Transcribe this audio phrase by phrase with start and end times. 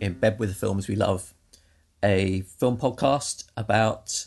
[0.00, 1.34] In Bed with the Films We Love,
[2.02, 4.26] a film podcast about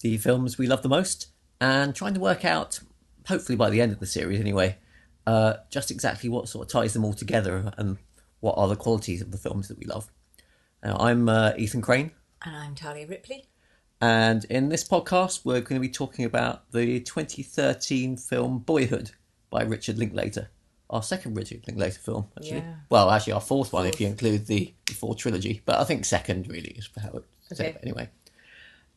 [0.00, 1.26] the films we love the most
[1.60, 2.78] and trying to work out,
[3.26, 4.76] hopefully by the end of the series anyway,
[5.26, 7.98] uh, just exactly what sort of ties them all together and
[8.40, 10.08] what are the qualities of the films that we love.
[10.84, 12.12] Now, I'm uh, Ethan Crane,
[12.42, 13.46] And I'm Talia Ripley.
[14.00, 19.10] and in this podcast, we're going to be talking about the 2013 film Boyhood
[19.50, 20.50] by Richard Linklater.
[20.90, 22.58] Our second Richard Linklater film, actually.
[22.58, 22.74] Yeah.
[22.88, 26.48] Well, actually, our fourth one if you include the Before trilogy, but I think second
[26.48, 27.68] really is how it said Okay.
[27.76, 28.08] it anyway.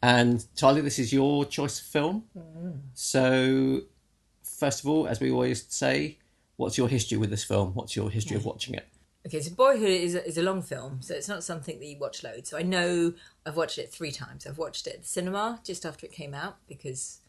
[0.02, 2.24] And Talia, this is your choice of film.
[2.38, 2.80] Mm.
[2.94, 3.82] So,
[4.44, 6.18] first of all, as we always say,
[6.56, 7.74] what's your history with this film?
[7.74, 8.88] What's your history of watching it?
[9.28, 12.00] Okay, so Boyhood is a, is a long film, so it's not something that you
[12.00, 12.50] watch loads.
[12.50, 13.14] So I know
[13.46, 14.48] I've watched it three times.
[14.48, 17.20] I've watched it at the cinema just after it came out because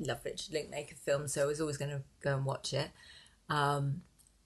[0.00, 2.90] I love Richard Linklater films, so I was always going to go and watch it.
[3.48, 4.02] Um,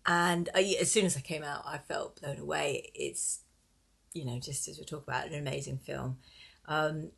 [0.07, 2.91] and I, as soon as I came out, I felt blown away.
[2.95, 3.41] It's,
[4.13, 6.19] you know, just as we talk about, an amazing film.
[6.67, 7.11] Um,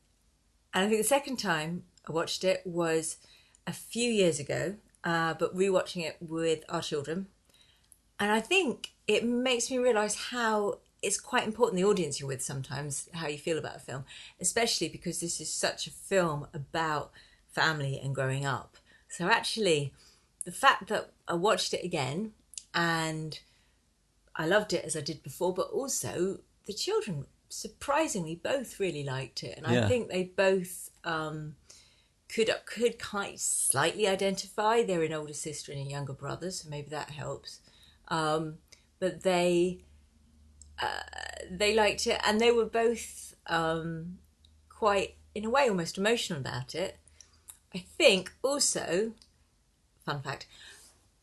[0.74, 3.18] and I think the second time I watched it was
[3.66, 7.26] a few years ago, uh, but rewatching it with our children.
[8.18, 12.42] And I think it makes me realise how it's quite important the audience you're with
[12.42, 14.04] sometimes, how you feel about a film,
[14.40, 17.10] especially because this is such a film about
[17.48, 18.76] family and growing up.
[19.08, 19.92] So actually,
[20.44, 22.32] the fact that I watched it again
[22.74, 23.38] and
[24.34, 29.42] I loved it as I did before, but also the children surprisingly both really liked
[29.42, 29.84] it, and Yeah.
[29.84, 31.56] I think they both um,
[32.28, 34.82] could could kind of slightly identify.
[34.82, 37.60] They're an older sister and a younger brother, so maybe that helps.
[38.08, 38.58] Um,
[38.98, 39.80] but they
[40.80, 41.02] uh,
[41.50, 44.18] they liked it, and they were both um,
[44.70, 46.98] quite, in a way, almost emotional about it.
[47.74, 49.12] I think also,
[50.04, 50.46] fun fact,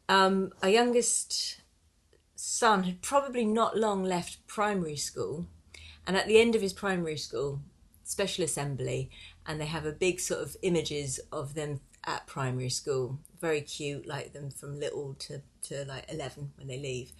[0.07, 1.61] um, our youngest
[2.35, 5.47] son had probably not long left primary school,
[6.07, 7.61] and at the end of his primary school
[8.03, 9.09] special assembly,
[9.45, 14.07] and they have a big sort of images of them at primary school, very cute,
[14.07, 17.11] like them from little to to like eleven when they leave,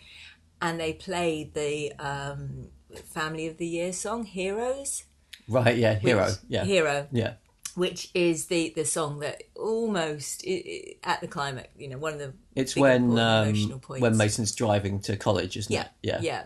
[0.61, 2.69] and they played the um,
[3.13, 5.03] Family of the Year song "Heroes."
[5.47, 6.25] Right, yeah, Hero.
[6.25, 6.63] which- Yeah.
[6.65, 7.33] Hero Yeah.
[7.79, 12.13] Which is the the song that almost i i at the climax, you know, one
[12.13, 13.53] of the It's when um,
[13.88, 15.89] when Mason's driving to college, isn't yeah, it?
[16.03, 16.19] Yeah.
[16.22, 16.44] yeah,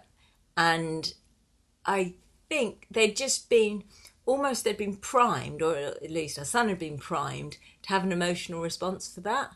[0.56, 1.14] and
[1.86, 2.14] I
[2.50, 3.84] think they'd just been
[4.26, 8.12] almost they'd been primed, or at least our son had been primed to have an
[8.12, 9.52] emotional response for that,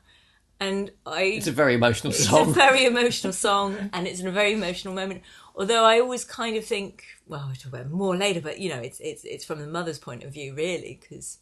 [0.60, 2.50] and I It's a very emotional it's song.
[2.50, 5.22] a very emotional song, and it's in a very emotional moment.
[5.56, 8.80] Although I always kind of think, well, we'll talk about more later, but you know,
[8.80, 11.40] it's it's it's from the mother's point of view, really, because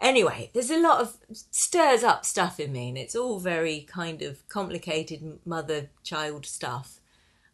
[0.00, 4.22] anyway, there's a lot of stirs up stuff in me, and it's all very kind
[4.22, 7.00] of complicated mother-child stuff.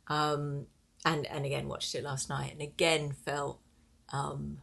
[0.08, 0.66] Um,
[1.04, 3.58] and and again, watched it last night, and again felt,
[4.12, 4.58] um,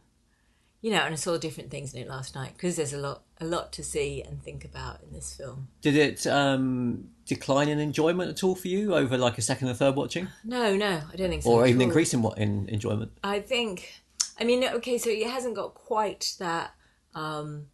[0.82, 3.22] you know, and I saw different things in it last night because there's a lot
[3.40, 5.68] a lot to see and think about in this film.
[5.80, 9.74] Did it um, decline in enjoyment at all for you over like a second or
[9.74, 11.50] third watching, No, no, I don't think so.
[11.50, 11.86] or even all.
[11.88, 13.12] increase in what in enjoyment?
[13.24, 14.02] I think,
[14.38, 16.74] I mean, okay, so it hasn't got quite that
[17.14, 17.66] um,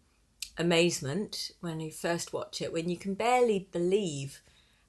[0.56, 4.40] amazement when you first watch it, when you can barely believe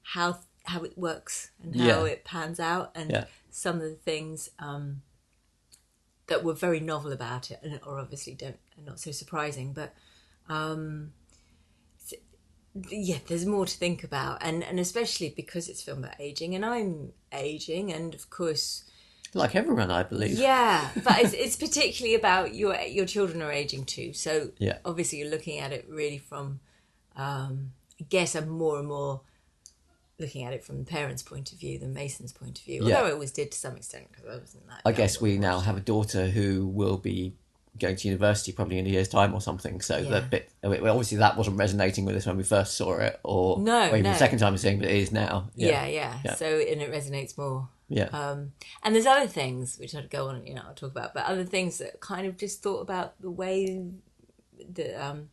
[0.01, 2.11] how how it works and how Yeah.
[2.11, 3.25] it pans out, and Yeah.
[3.49, 5.01] some of the things um,
[6.29, 9.93] that were very novel about it, and or obviously don't are not so surprising, but.
[10.47, 11.11] Um,
[12.89, 16.63] yeah, there's more to think about, and and especially because it's film about aging, and
[16.65, 18.83] I'm aging, and of course,
[19.33, 20.37] Like everyone, I believe.
[20.37, 24.13] yeah, but it's, it's particularly about your your children are aging too.
[24.13, 24.77] So Yeah.
[24.85, 26.59] obviously you're looking at it really from,
[27.15, 29.21] um, I guess I'm more and more
[30.19, 32.85] looking at it from the parents' point of view than Mason's point of view.
[32.85, 32.97] Yeah.
[32.97, 34.81] Although I always did to some extent because I wasn't that.
[34.85, 37.33] I guess we now have a daughter who will be
[37.79, 39.79] going to university probably in a year's time or something.
[39.79, 40.19] So Yeah.
[40.19, 43.83] the bit obviously that wasn't resonating with us when we first saw it, or No,
[43.83, 44.11] or even no.
[44.11, 45.49] the second time we're seeing, but it is now.
[45.55, 45.67] it.
[45.67, 46.35] Yeah, yeah, Yeah.
[46.35, 47.69] So and it resonates more.
[47.87, 48.05] yeah.
[48.11, 48.51] Um,
[48.83, 51.45] and there's other things which I'd go on, you know, I'll talk about, but other
[51.45, 53.85] things that kind of just thought about the way
[54.73, 55.29] the um,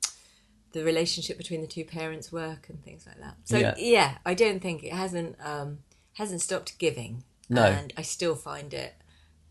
[0.77, 3.37] the relationship between the two parents work and things like that.
[3.45, 3.75] So Yeah.
[3.79, 5.79] yeah, I don't think it hasn't um,
[6.15, 7.25] hasn't stopped giving.
[7.49, 7.63] No.
[7.65, 8.95] and I still find it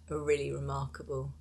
[0.10, 1.34] a really remarkable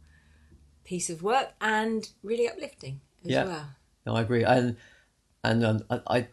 [0.84, 3.44] piece of work and really uplifting as Yeah.
[3.44, 3.69] well.
[4.06, 4.76] No, I agree, and
[5.42, 6.28] and um, I I,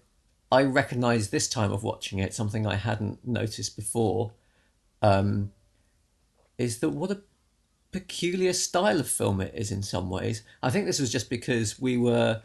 [0.59, 4.31] I recognise this time of watching it something I hadn't noticed before,
[5.01, 5.51] um,
[6.57, 7.21] is that what a
[7.91, 10.43] peculiar style of film it is in some ways.
[10.63, 12.41] I think this was just because we were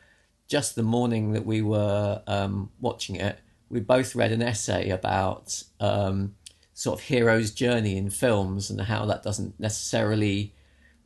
[0.49, 3.39] just the morning that we were um, watching it.
[3.69, 6.37] We both read an essay about um,
[6.73, 10.55] sort of hero's journey in films and how that doesn't necessarily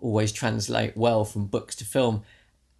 [0.00, 2.22] always translate well from books to film.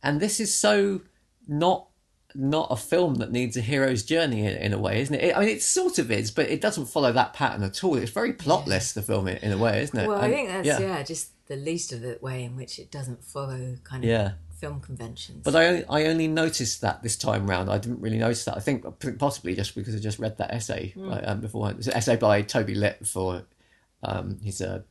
[0.02, 1.02] And this is so
[1.46, 1.86] not
[2.34, 5.36] not a film that needs a hero's journey in, in a way, isn't it?
[5.36, 7.96] I mean, it sort of is, but it doesn't follow that pattern at all.
[7.96, 10.06] It's very plotless, the film, in, in a way, isn't it?
[10.06, 11.02] Well, I think that's yeah.
[11.02, 14.32] just the least of the way in which it doesn't follow kind of Yeah.
[14.60, 15.42] Film conventions.
[15.42, 17.70] But I only, I only noticed that this time round.
[17.70, 18.56] I didn't really notice that.
[18.56, 18.84] I think
[19.18, 21.78] possibly just because I just read that essay like, um, beforehand.
[21.78, 23.44] It's an essay by Toby Litt for
[24.02, 24.84] um, he's a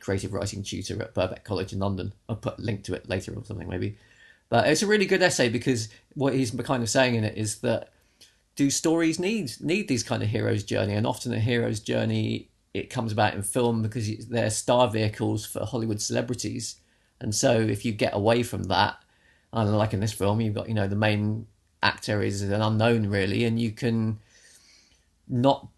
[0.00, 2.12] creative writing tutor at Birkbeck College in London.
[2.28, 3.96] I'll put a link to it later or something maybe.
[4.48, 7.60] But it's a really good essay because what he's kind of saying in it is
[7.60, 7.90] that
[8.56, 10.94] do stories need need these kind of hero's journey?
[10.94, 15.64] And often a hero's journey it comes about in film because they're star vehicles for
[15.64, 16.76] Hollywood celebrities.
[17.24, 19.02] And so if you get away from that,
[19.50, 21.46] I like in this film, you've got you know the main
[21.82, 24.18] actor is an unknown really, and you can
[25.26, 25.68] not.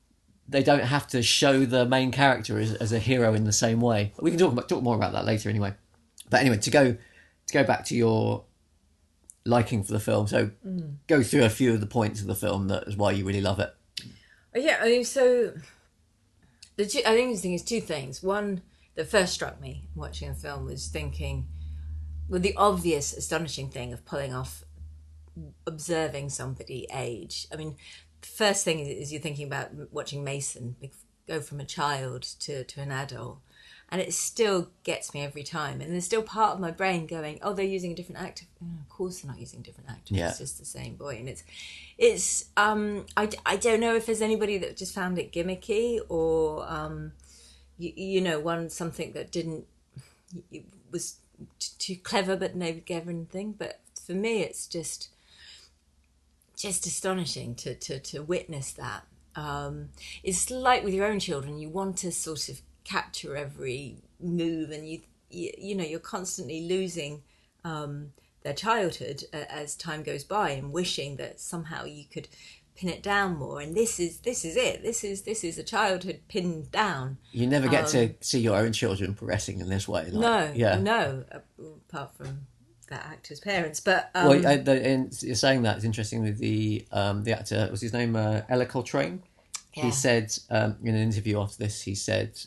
[0.49, 3.81] They don't have to show the main character as, as a hero in the same
[3.81, 4.13] way.
[4.21, 5.75] We can talk about, talk more about that later anyway.
[6.29, 6.93] But anyway, to go
[7.47, 8.43] to go back to your
[9.45, 10.97] liking for the film, so mm.
[11.07, 13.41] go through a few of the points of the film that is why you really
[13.41, 13.73] love it.
[14.53, 15.53] Yeah, I mean, so
[16.75, 18.21] the two, I think the thing is two things.
[18.21, 18.63] One
[18.97, 21.47] that first struck me watching the film was thinking,
[22.29, 24.65] well, the obvious, astonishing thing of pulling off
[25.67, 27.47] observing somebody age.
[27.53, 27.77] I mean,
[28.21, 30.77] the first thing is, you're thinking about watching Mason
[31.29, 33.39] go from a child to, to an adult.
[33.89, 35.81] And it still gets me every time.
[35.81, 38.47] And there's still part of my brain going, oh, they're using a different actor.
[38.61, 40.15] Oh, of course they're not using different actor.
[40.15, 40.31] Yeah.
[40.31, 41.19] It's just the same boy.
[41.21, 41.45] And it's,
[41.97, 46.69] it's, um, I, I don't know if there's anybody that just found it gimmicky or,
[46.69, 47.13] um,
[47.79, 49.67] you, you know, one, something that didn't,
[50.51, 51.17] it was
[51.79, 53.55] too clever but no given thing.
[53.57, 55.11] But for me, it's just,
[56.57, 59.05] just astonishing to, to, to witness that.
[59.37, 59.91] Um,
[60.23, 64.89] it's like with your own children, you want to sort of capture every move, and
[64.89, 67.23] you you, you know you're constantly losing
[67.65, 68.13] um,
[68.43, 72.29] their childhood uh, as time goes by, and wishing that somehow you could
[72.77, 73.61] pin it down more.
[73.61, 74.83] And this is this is it.
[74.83, 77.19] This is this is a childhood pinned down.
[77.33, 80.05] You never get to see your own children progressing in this way.
[80.11, 80.79] like- No, yeah.
[80.79, 81.39] no, uh,
[81.89, 82.47] apart from
[82.89, 86.39] that actor's parents, but um, Well, I, the, and you're saying that it's interesting with
[86.39, 87.69] the um, the actor.
[87.71, 89.23] Was his name uh, Ellar Coltrane?
[89.75, 89.85] Yeah.
[89.87, 92.39] He said um, in an interview after this, he said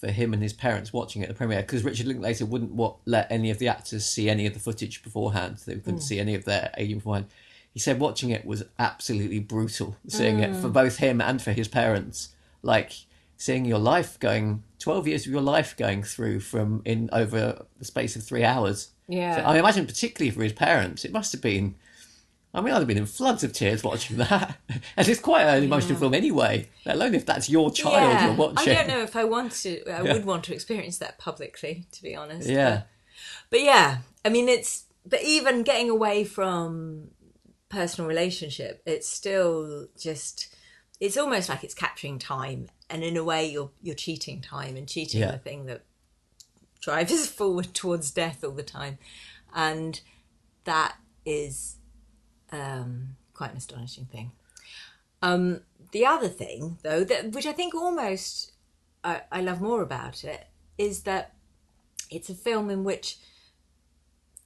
[0.00, 2.96] for him and his parents watching it at the premiere because Richard Linklater wouldn't what,
[3.06, 5.58] let any of the actors see any of the footage beforehand.
[5.64, 7.26] They couldn't see any of their aging beforehand.
[7.74, 9.96] He said watching it was absolutely brutal.
[10.06, 10.72] Seeing it for mm.
[10.72, 12.28] both him and for his parents,
[12.62, 12.92] like
[13.36, 17.84] seeing your life going twelve years of your life going through from in over the
[17.84, 18.90] space of three hours.
[19.08, 19.36] Yeah.
[19.36, 21.74] So I imagine, particularly for his parents, it must have been.
[22.56, 24.56] I mean, I'd have been in floods of tears watching that,
[24.96, 26.68] and it's quite an emotional film anyway.
[26.86, 28.72] Let alone if that's your child you're watching.
[28.72, 29.84] I don't know if I want to.
[29.90, 32.48] I would want to experience that publicly, to be honest.
[32.48, 32.82] Yeah,
[33.50, 37.08] But yeah, I mean, it's but even getting away from
[37.74, 40.54] personal relationship, it's still just.
[41.00, 44.88] It's almost like it's capturing time, and in a way, you're you're cheating time and
[44.88, 45.32] cheating Yeah.
[45.32, 45.82] the thing that
[46.80, 48.98] drives us forward towards death all the time,
[49.54, 50.00] and
[50.64, 50.94] that
[51.26, 51.76] is
[52.52, 54.30] um, quite an astonishing thing.
[55.20, 55.62] Um,
[55.92, 58.52] the other thing, though, that which I think almost
[59.02, 60.46] I, I love more about it,
[60.78, 61.34] is that
[62.10, 63.16] it's a film in which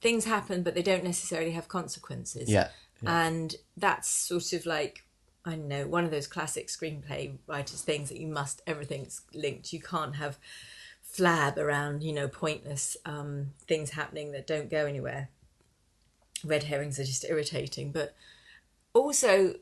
[0.01, 2.49] things happen, but they don't necessarily have consequences.
[2.49, 2.69] yeah,
[3.07, 5.03] And that's sort of like
[5.45, 9.73] I don't know one of those classic screenplay writers things that you must everything's linked.
[9.73, 10.37] You can't have
[11.13, 15.29] flab around you know pointless um, things happening that don't go anywhere.
[16.43, 18.15] Red herrings are just irritating, but
[18.93, 19.55] also.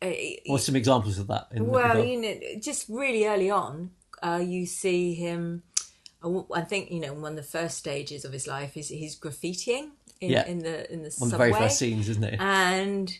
[0.00, 0.12] Uh,
[0.46, 1.48] What's some examples of that?
[1.50, 3.90] In well, you know, just really early on,
[4.22, 5.62] uh, you see him.
[6.22, 9.18] I I think you know one of the first stages of his life is he's
[9.18, 10.46] graffitiing in, Yeah.
[10.46, 12.40] in the in the one of the very first scenes, isn't it?
[12.40, 13.16] and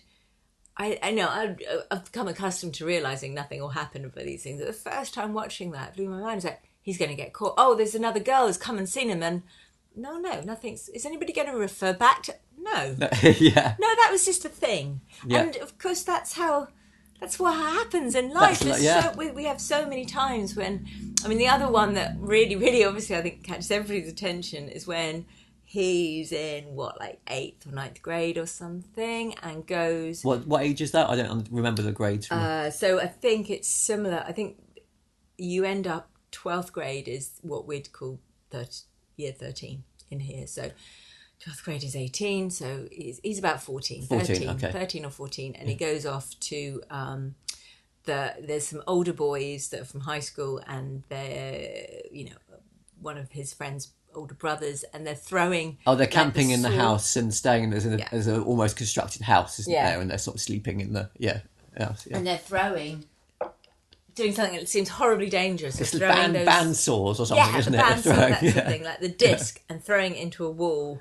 [0.77, 1.57] I I know I,
[1.91, 4.59] I've become accustomed to realizing nothing will happen for these things.
[4.61, 6.37] But the first time watching that blew my mind.
[6.39, 7.55] It's like he's going to get caught.
[7.59, 9.43] Oh, there's another girl who's come and seen him, and
[9.97, 10.89] no, no, nothing's.
[10.91, 12.35] Is anybody going to refer back to?
[12.61, 15.01] No, yeah, no, that was just a thing.
[15.25, 15.43] Yeah.
[15.43, 16.69] And of course, that's how.
[17.21, 18.65] That's what happens in life.
[18.65, 19.11] Like- yeah.
[19.11, 20.87] so, we, we have so many times when,
[21.25, 24.87] I mean, the other one that really, really obviously I think catches everybody's attention is
[24.87, 25.27] when
[25.65, 30.25] he's in what, like eighth or ninth grade or something, and goes.
[30.25, 31.11] what what age is that?
[31.11, 32.27] I don't remember the grades.
[32.29, 34.25] From Uh, so I think it's similar.
[34.27, 34.57] I think
[35.37, 38.21] you end up twelfth grade is what we'd call
[38.51, 38.67] thir-
[39.17, 40.47] year thirteen in here.
[40.47, 40.71] So
[41.41, 42.51] twelfth grade is eighteen.
[42.51, 44.73] So he's, he's about 14, 14, 13, okay.
[44.73, 47.35] 13 or fourteen, and he goes off to um,
[48.05, 51.71] that there's some older boys that are from high school and they're
[52.11, 52.37] you know
[53.01, 56.71] one of his friends older brothers and they're throwing Oh, they're like, camping in the
[56.71, 58.09] house and staying in there's a, Yeah.
[58.11, 59.91] there's a almost constructed house, isn't Yeah.
[59.91, 60.01] there?
[60.01, 61.41] And they're sort of sleeping in the yeah
[61.79, 62.07] house.
[62.11, 62.17] Yeah.
[62.17, 63.05] and they're throwing
[64.15, 67.73] doing something that seems horribly dangerous It's band, those- band saws or something, yeah, isn't
[67.73, 67.83] the it?
[67.83, 68.39] band saw Throwing- yeah.
[68.41, 71.01] sort of thing, like the disc, and throwing it into a wall,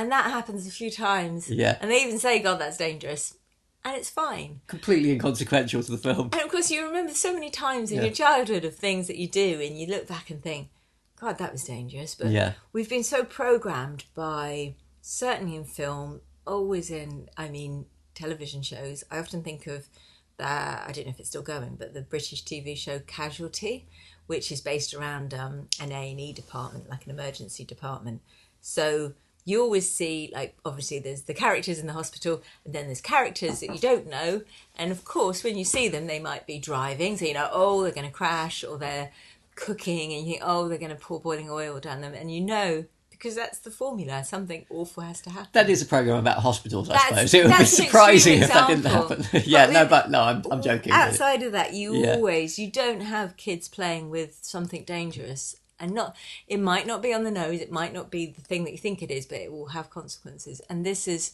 [0.00, 1.50] and that happens a few times.
[1.50, 1.78] Yeah.
[1.80, 3.36] and they even say, "God, that's dangerous,"
[3.84, 4.60] and it's fine.
[4.66, 6.30] Completely inconsequential to the film.
[6.32, 8.04] And of course, you remember so many times in Yeah.
[8.04, 10.68] your childhood of things that you do, and you look back and think,
[11.16, 12.54] "God, that was dangerous." But Yeah.
[12.72, 19.04] we've been so programmed by certainly in film, always in, I mean, television shows.
[19.10, 19.88] I often think of
[20.36, 20.88] that.
[20.88, 23.86] I don't know if it's still going, but the British TV show Casualty,
[24.26, 28.20] which is based around um, an A and E department, like an emergency department.
[28.60, 29.14] So
[29.44, 33.60] you always see, like, obviously, there's the characters in the hospital, and then there's characters
[33.60, 34.42] that you don't know.
[34.78, 37.82] And of course, when you see them, they might be driving, so you know, oh,
[37.82, 39.10] they're going to crash, or they're
[39.54, 42.40] cooking, and you think, oh, they're going to pour boiling oil down them, and you
[42.40, 42.84] know.
[43.10, 44.24] Because that's the formula.
[44.24, 45.50] Something awful has to happen.
[45.52, 47.34] That is a program about hospitals, I That's- suppose.
[47.34, 49.26] It would be surprising if that didn't happen.
[49.44, 50.90] yeah, But no, but no, I'm, I'm joking.
[50.92, 52.14] outside of that you Yeah.
[52.14, 57.12] always you don't have kids playing with something dangerous and not it might not be
[57.12, 59.38] on the nose it might not be the thing that you think it is but
[59.38, 61.32] it will have consequences and this is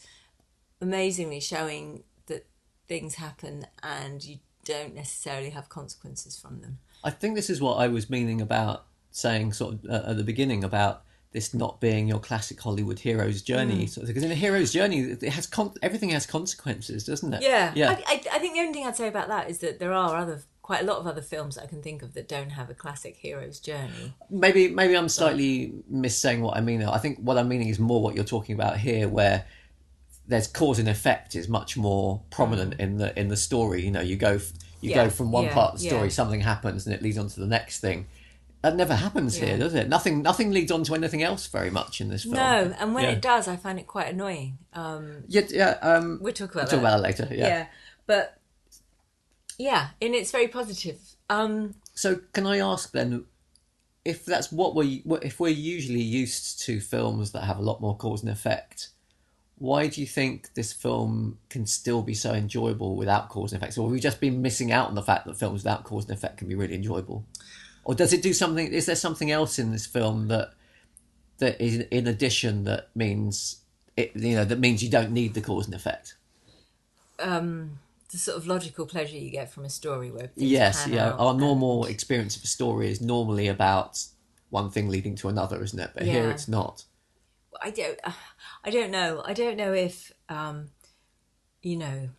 [0.81, 2.47] amazingly showing that
[2.87, 7.75] things happen and you don't necessarily have consequences from them I think this is what
[7.75, 12.09] I was meaning about saying sort of uh, at the beginning about this not being
[12.09, 13.85] your classic Hollywood hero's journey.
[13.85, 13.91] Mm.
[13.91, 17.43] So, because in a hero's journey, it has con- everything has consequences, doesn't it?
[17.43, 17.91] yeah yeah.
[17.91, 20.17] I, I, I think the only thing i'd say about that is that there are
[20.17, 22.69] other quite a lot of other films that i can think of that don't have
[22.69, 26.83] a classic hero's journey maybe maybe I'm slightly missaying what I mean.
[26.83, 29.45] I think what I'm meaning is more what you're talking about here, where
[30.27, 33.83] there's cause and effect is much more prominent in the in the story.
[33.83, 34.95] You know, you go you Mm.
[34.95, 36.09] Yeah, go from one yeah, part of the story, yeah.
[36.11, 38.07] something happens, and it leads on to the next thing.
[38.63, 39.89] That never happens here, does it?
[39.89, 42.35] Nothing nothing leads on to anything else very much in this film.
[42.35, 45.71] no and when it does i find it quite annoying um Yeah, yeah.
[45.83, 47.29] Um, we'll talk about we'll talk about that later.
[47.31, 47.47] Yeah.
[47.47, 47.67] yeah
[48.07, 48.36] but
[49.59, 50.99] yeah and it's very positive
[51.31, 53.25] um So, can I ask then,
[54.05, 57.97] if that's what we if we're usually used to films that have a lot more
[57.97, 58.91] cause and effect,
[59.57, 63.79] why do you think this film can still be so enjoyable without cause and effect?
[63.79, 66.13] Or have we just been missing out on the fact that films without cause and
[66.13, 67.25] effect can be really enjoyable?
[67.85, 68.67] Or does it do something?
[68.67, 70.53] Is there something else in this film that
[71.39, 73.63] that is in addition that means
[73.97, 74.15] it?
[74.15, 76.15] You know, that means you don't need the cause and effect.
[78.11, 81.11] The sort of logical pleasure you get from a story where things Yes, yeah.
[81.13, 84.03] Our and- normal experience of a story is normally about
[84.51, 85.91] one thing leading to another, isn't it?
[85.95, 86.31] But here Yeah.
[86.31, 86.85] it's not.
[87.61, 87.99] I don't,
[88.65, 89.23] I don't know.
[89.25, 90.71] I don't know if, um,
[91.63, 92.11] you know,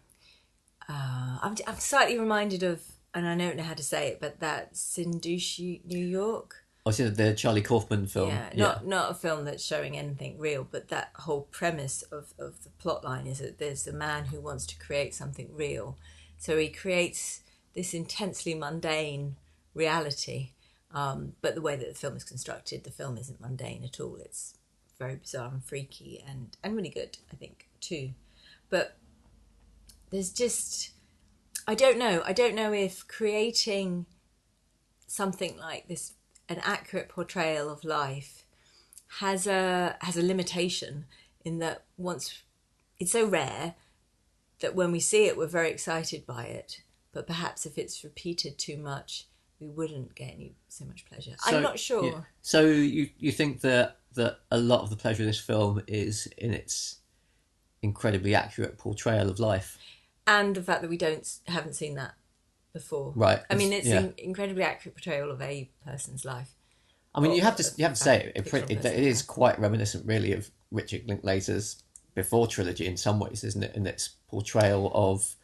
[0.89, 2.81] uh, I'm, I'm slightly reminded of,
[3.13, 6.65] and I don't know how to say it, but that Synecdoche, New York.
[6.87, 8.29] I see the Charlie Kaufman film.
[8.29, 12.63] Yeah, not not a film that's showing anything real, but that whole premise of, of
[12.63, 15.97] the plot line is that there's a man who wants to create something real.
[16.37, 17.41] So he creates
[17.73, 19.35] this intensely mundane
[19.73, 20.51] reality.
[20.91, 24.15] Um, but the way that the film is constructed, the film isn't mundane at all.
[24.15, 24.55] It's
[24.97, 28.11] very bizarre and freaky and, and really good, I think, too.
[28.69, 28.97] But
[30.09, 30.91] there's just
[31.67, 32.23] I don't know.
[32.25, 34.05] I don't know if creating
[35.05, 36.13] something like this
[36.49, 38.45] an accurate portrayal of life
[39.19, 41.05] has a has a limitation
[41.43, 42.43] in that once
[42.99, 43.75] it's so rare
[44.59, 46.81] that when we see it we're very excited by it
[47.13, 49.27] but perhaps if it's repeated too much
[49.59, 51.35] we wouldn't get any so much pleasure.
[51.39, 52.05] So- i'm not sure.
[52.05, 52.21] yeah.
[52.41, 56.27] So you you think that that a lot of the pleasure of this film is
[56.37, 56.99] in its
[57.81, 59.77] incredibly accurate portrayal of life,
[60.25, 62.13] and the fact that we don't haven't seen that
[62.73, 63.39] before right?
[63.49, 63.99] i mean it's yeah.
[63.99, 66.51] an incredibly accurate portrayal of a person's life
[67.15, 68.47] I mean, you have to you have to say it.
[68.53, 71.81] It, it, it is quite reminiscent, really, of Richard Linklater's
[72.13, 73.75] before trilogy in some ways, isn't it?
[73.75, 75.35] In its portrayal of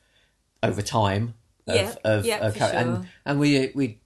[0.62, 1.34] over time.
[1.66, 2.68] Of, Yeah, of, yeah, of for sure.
[2.76, 4.02] and and we we.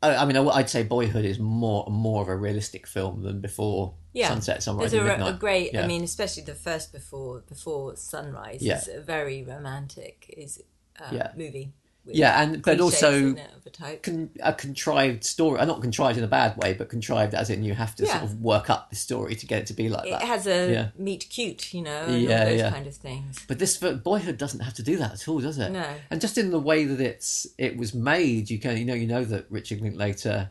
[0.00, 3.94] I mean, I- I'd say Boyhood is more more of a realistic film than before
[4.14, 5.82] yeah Sunset, Sunrise, there's a, a great Yeah.
[5.84, 8.78] i mean especially the first before before sunrise Yeah.
[8.78, 10.62] is a very romantic is
[10.98, 11.32] uh, Yeah.
[11.36, 11.72] movie
[12.08, 15.80] with Yeah, and- but also in it of a con- a contrived story, uh, not
[15.82, 18.68] contrived in a bad way, but contrived as in you have to sort of work
[18.70, 20.22] up the story to get it to be like it that.
[20.22, 20.88] has a Yeah.
[20.98, 22.70] meet cute you know and Yeah, all those yeah.
[22.70, 25.58] kind of things But this but Boyhood doesn't have to do that at all, does
[25.58, 25.70] it?
[25.70, 25.86] No.
[26.10, 29.06] And just in the way that it's it was made, you can you know you
[29.06, 30.50] know that Richard Linklater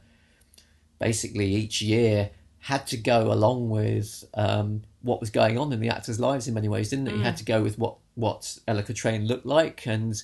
[1.00, 5.90] basically each year had to go along with um, what was going on in the
[5.90, 7.14] actors' lives in many ways, didn't it?
[7.14, 7.24] He Mm.
[7.24, 10.22] had to go with what what Ellar Train looked like and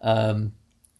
[0.00, 0.52] um,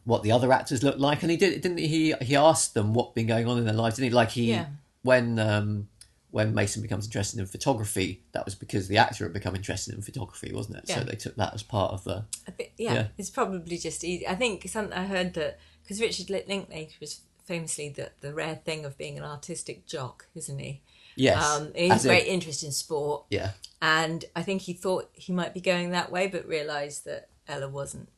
[0.04, 2.14] what the other actors looked like, and he did didn't he?
[2.20, 4.14] He asked them what been going on in their lives, didn't he?
[4.14, 4.66] Like he Yeah.
[5.02, 5.88] when um,
[6.30, 10.02] when Mason becomes interested in photography, that was because the actor had become interested in
[10.02, 10.84] photography, wasn't it?
[10.86, 10.98] Yeah.
[10.98, 13.06] So they took that as part of the think, yeah, Yeah.
[13.18, 14.26] it's probably just easy.
[14.26, 18.56] I think something I heard that because Richard Lin- Linklater was famously the the rare
[18.56, 20.80] thing of being an artistic jock, isn't he?
[21.16, 25.10] yes, Um, he has as great interest in sport, yeah, and I think he thought
[25.14, 28.08] he might be going that way, but realised that Ellar wasn't.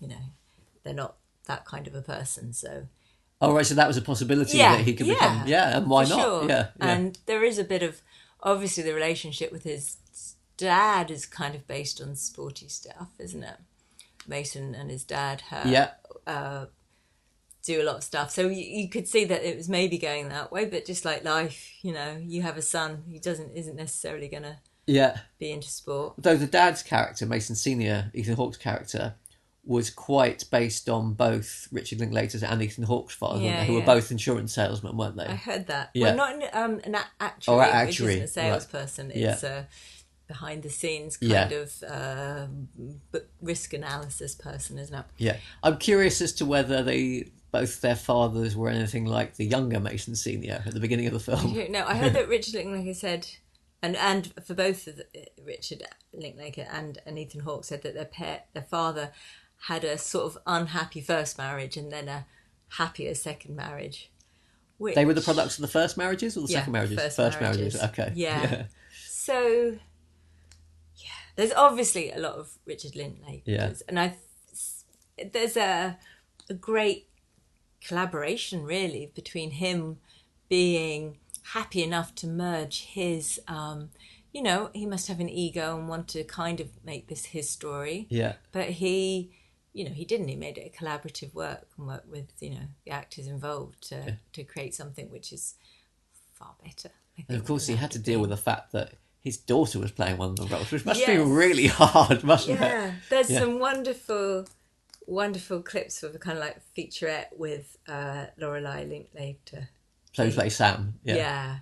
[0.00, 0.22] You know,
[0.88, 1.16] they're not
[1.46, 2.52] that kind of a person.
[2.52, 2.88] So
[3.40, 5.42] Oh right, so that was a possibility Yeah, that he could yeah, become.
[5.46, 6.18] Yeah, and why not?
[6.20, 6.48] sure.
[6.48, 6.88] Yeah, yeah.
[6.92, 8.00] And there is a bit of
[8.42, 9.96] obviously the relationship with his
[10.56, 13.56] dad is kind of based on sporty stuff, isn't it?
[14.26, 15.90] Mason and his dad have, yeah.
[16.26, 16.66] Uh,
[17.62, 18.30] do a lot of stuff.
[18.30, 21.22] So you, you could see that it was maybe going that way, but just like
[21.24, 25.18] life, you know, you have a son who doesn't isn't necessarily to Yeah.
[25.38, 26.14] be into sport.
[26.18, 29.14] Though the dad's character, Mason Senior, Ethan Hawke's character,
[29.68, 33.80] was quite based on both Richard Linklater's and Ethan Hawke's father, Yeah, who yeah.
[33.80, 35.26] were both insurance salesmen, weren't they?
[35.26, 35.90] I heard that.
[35.92, 36.14] Yeah.
[36.14, 39.12] Well, not um, an a- actuary, Oh, which actuary, isn't a salesperson.
[39.14, 39.32] Yeah.
[39.34, 39.68] It's a
[40.26, 41.48] behind the scenes Yeah.
[41.48, 42.46] kind of uh,
[43.42, 45.04] risk analysis person, isn't it?
[45.18, 49.80] Yeah, I'm curious as to whether they both their fathers were anything like the younger
[49.80, 51.54] Mason Senior at the beginning of the film.
[51.70, 53.26] No, I heard that Richard Linklater said,
[53.82, 55.06] and and for both of the,
[55.44, 55.82] Richard
[56.12, 59.12] Linklater and, and Ethan Hawke said that their pair, their father
[59.62, 62.26] had a sort of unhappy first marriage and then a
[62.70, 64.10] happier second marriage.
[64.78, 67.16] Which, They were the products of the first marriages or the Yeah, second marriages?
[67.16, 67.74] first marriages.
[67.74, 67.82] marriages.
[67.82, 68.12] Okay.
[68.14, 68.64] Yeah.
[69.06, 69.76] So,
[70.96, 73.72] yeah, there's obviously a lot of Richard Linklater, Yeah.
[73.88, 74.16] and I
[75.32, 75.98] there's a
[76.48, 77.08] a great
[77.80, 79.98] collaboration really between him
[80.48, 81.18] being
[81.52, 83.90] happy enough to merge his um
[84.32, 87.48] you know he must have an ego and want to kind of make this his
[87.50, 88.34] story Yeah.
[88.52, 89.30] but he
[89.78, 92.66] you know he didn't he made it a collaborative work and worked with you know
[92.84, 93.98] the actors involved to
[94.32, 95.54] to create something which is
[96.38, 96.90] far better
[97.28, 98.88] And of course, he had to deal with the fact that
[99.28, 101.10] his daughter was playing one of the roles, which must Yes.
[101.10, 102.62] be really hard, mustn't it?
[102.62, 104.46] yeah there's some wonderful
[105.06, 109.68] wonderful clips of a kind of like featurette with uh Lorelei Linklater
[110.12, 110.80] So he plays Sam.
[111.04, 111.16] Yeah.
[111.16, 111.58] yeah.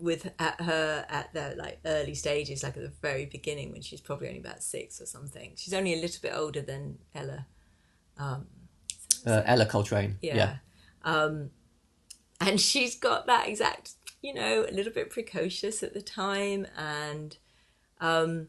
[0.00, 4.00] With at her at the like early stages like at the very beginning when she's
[4.00, 7.46] probably only about six or something she's only a little bit older than Ellar
[8.18, 10.18] Uh, Ellar Coltrane.
[10.22, 10.56] yeah, Yeah.
[11.04, 11.50] Um,
[12.40, 17.36] and she's got that exact you know a little bit precocious at the time and
[18.00, 18.48] um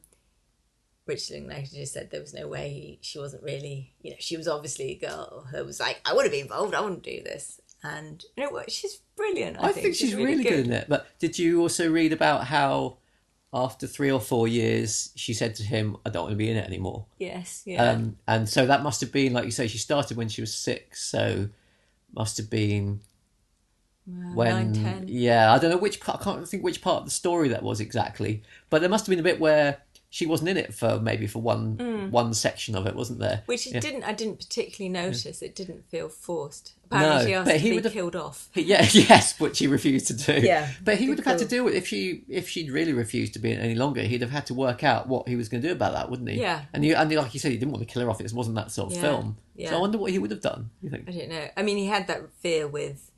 [1.06, 4.48] Richard Linklater just said there was no way she wasn't really, you know, she was
[4.48, 7.22] obviously a girl who was like, I want to be involved, I want to do
[7.22, 7.60] this.
[7.84, 8.72] And you know what?
[8.72, 9.58] She's brilliant.
[9.60, 10.66] I, I, think, she's, really good.
[10.68, 10.88] in it.
[10.90, 12.98] But did you also read about how
[13.54, 16.58] after three or four years she said to him, I don't want to be in
[16.58, 17.06] it anymore?
[17.20, 17.84] Yes, yeah.
[17.84, 20.54] Um, and so that must have been, like you say, she started when she was
[20.54, 21.50] six, so
[22.14, 23.00] must have been
[24.06, 25.06] when nine, ten.
[25.08, 27.64] yeah i don't know which part i can't think which part of the story that
[27.64, 29.78] was exactly but there must have been a bit where
[30.16, 33.48] she wasn't in it for maybe for one one section of it wasn't there Mm.
[33.48, 33.80] Which yeah.
[33.80, 34.04] didn't.
[34.04, 35.42] I didn't particularly notice.
[35.42, 36.74] It didn't feel forced.
[36.86, 38.50] Apparently, No, she asked but to he be would have- killed off.
[38.54, 41.46] He- yeah yes which he refused to do Yeah, but he would have had to
[41.46, 44.30] deal with if she if she'd really refused to be in any longer he'd have
[44.30, 46.62] had to work out what he was going to do about that wouldn't he Yeah.
[46.74, 48.56] and you and like you said he didn't want to kill her off it wasn't
[48.58, 51.10] that sort of Yeah, film so i wonder what he would have done you think
[51.10, 51.48] I don't know.
[51.58, 53.10] I mean, he had that fear with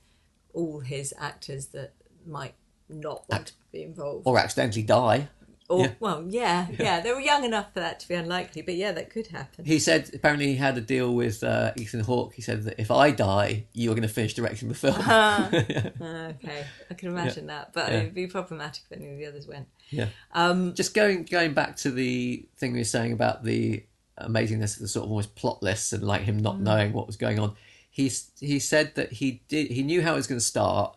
[0.53, 1.91] all his actors that
[2.25, 2.53] might
[2.87, 4.23] not want to be involved.
[4.27, 5.27] or accidentally die
[5.67, 5.91] Or, yeah.
[5.99, 9.09] well, yeah, yeah, They were young enough for that to be unlikely, but yeah, that
[9.09, 9.65] could happen.
[9.65, 12.35] He said apparently he had a deal with uh, Ethan Hawke.
[12.35, 14.95] He said that if I die, you are going to finish directing the film.
[14.99, 17.99] Ah, okay, I can imagine that, but Yeah.
[18.01, 19.67] it'd be problematic if any of the others went.
[19.89, 20.09] yeah.
[20.33, 23.83] Um, Just going going back to the thing we were saying about the
[24.21, 26.41] amazingness of the sort of almost plotless and like him Mm.
[26.43, 27.55] not knowing what was going on.
[27.89, 30.95] He he said that he did he knew how it was going to start,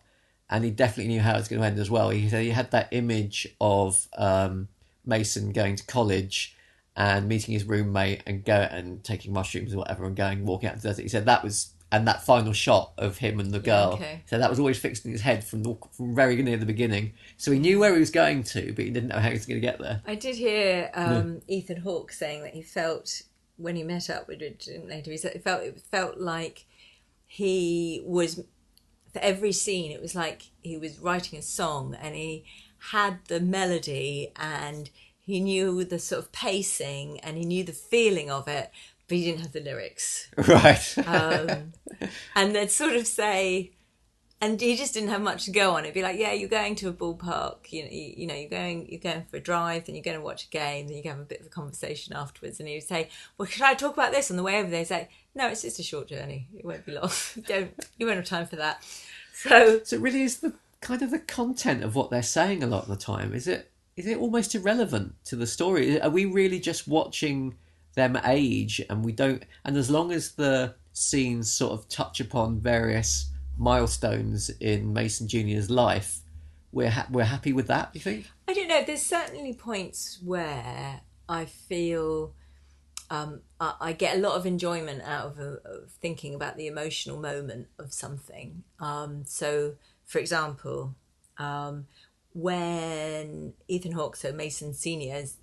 [0.50, 2.10] and he definitely knew how it was going to end as well.
[2.10, 4.68] He said he had that image of um,
[5.04, 6.56] Mason going to college
[6.96, 10.76] and meeting his roommate and go and taking mushrooms or whatever and going walking out
[10.76, 11.02] to the desert.
[11.02, 13.92] He said that was and that final shot of him and the girl.
[13.94, 14.22] okay.
[14.26, 17.14] So that was always fixed in his head from the, from very near the beginning.
[17.38, 19.46] So he knew where he was going to, but he didn't know how he was
[19.46, 20.02] going to get there.
[20.06, 23.22] I did hear um, Ethan Hawke saying that he felt
[23.56, 26.66] when he met up with Richard later, he said it felt it felt like
[27.26, 28.44] he was
[29.12, 29.90] for every scene.
[29.90, 32.44] It was like he was writing a song, and he
[32.90, 34.90] had the melody, and
[35.20, 38.70] he knew the sort of pacing, and he knew the feeling of it,
[39.06, 40.28] but he didn't have the lyrics.
[40.36, 40.98] Right.
[41.06, 41.72] Um,
[42.34, 43.72] and they'd sort of say
[44.40, 45.84] and he just didn't have much to go on.
[45.84, 48.48] It'd be like, yeah, you're going to a ballpark, you know, you, you know, you're
[48.48, 51.02] going, you're going for a drive, then you're going to watch a game, then you
[51.02, 52.60] can have a bit of a conversation afterwards.
[52.60, 54.78] And he would say, well, should I talk about this on the way over there?
[54.78, 56.46] He's like, no, it's just a short journey.
[56.56, 57.10] It won't be long.
[57.46, 58.84] Don't, you won't have time for that.
[59.34, 62.66] So, So it really is the kind of the content of what they're saying a
[62.66, 63.34] lot of the time.
[63.34, 66.00] Is it is it almost irrelevant to the story?
[66.00, 67.56] Are we really just watching
[67.94, 72.60] them age and we don't and as long as the scenes sort of touch upon
[72.60, 76.20] various milestones in Mason Jr.'s life,
[76.72, 78.26] we're ha- we're happy with that, you think?
[78.46, 78.82] I don't know.
[78.84, 82.34] There's certainly points where I feel
[83.10, 87.18] um, I, I get a lot of enjoyment out of, of thinking about the emotional
[87.18, 88.62] moment of something.
[88.80, 90.94] Um, so, for example,
[91.38, 91.86] um,
[92.34, 95.36] when Ethan Hawke, so Mason Senior, is,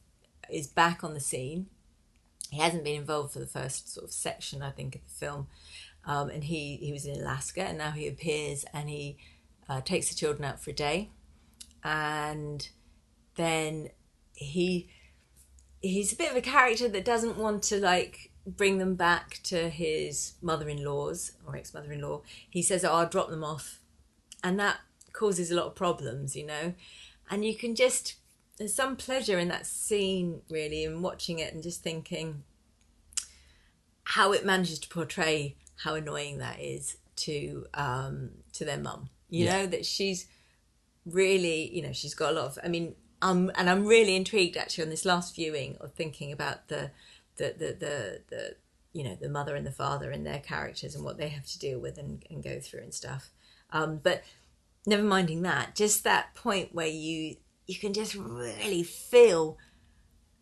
[0.49, 1.67] is back on the scene,
[2.51, 5.47] he hasn't been involved for the first sort of section, I think, of the film.
[6.05, 9.17] Um, and he, he was in Alaska, and now he appears and he
[9.67, 11.09] uh, takes the children out for a day,
[11.83, 12.69] and
[13.35, 13.89] then
[14.33, 14.89] he
[15.81, 19.69] he's a bit of a character that doesn't want to like bring them back to
[19.69, 22.21] his mother-in-law's or ex-mother-in-law.
[22.49, 23.79] He says, "Oh, I'll drop them off,"
[24.43, 24.79] and that
[25.13, 26.73] causes a lot of problems, you know.
[27.29, 28.15] And you can just
[28.57, 32.43] there's some pleasure in that scene really, in watching it and just thinking
[34.09, 39.09] how it manages to portray how annoying that is to um to their mum.
[39.29, 39.61] You Yeah.
[39.61, 40.27] know that she's
[41.05, 42.59] really, you know, she's got a lot of.
[42.63, 46.67] I mean, um, and I'm really intrigued actually on this last viewing of thinking about
[46.67, 46.91] the,
[47.37, 48.55] the, the, the, the
[48.93, 51.59] you know, the mother and the father and their characters and what they have to
[51.59, 53.29] deal with and, and go through and stuff.
[53.71, 54.23] Um, but
[54.85, 59.57] never minding that, just that point where you you can just really feel.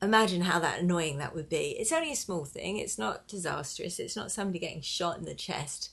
[0.04, 1.76] Imagine how that annoying that would be.
[1.80, 2.78] It's only a small thing.
[2.78, 4.00] It's not disastrous.
[4.00, 5.92] It's not somebody getting shot in the chest,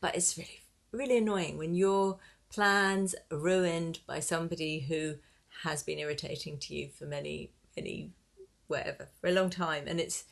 [0.00, 2.18] but it's really really annoying when your
[2.50, 5.14] plans are ruined by somebody who
[5.62, 8.10] has been irritating to you for many many
[8.66, 10.24] whatever for a long time and it's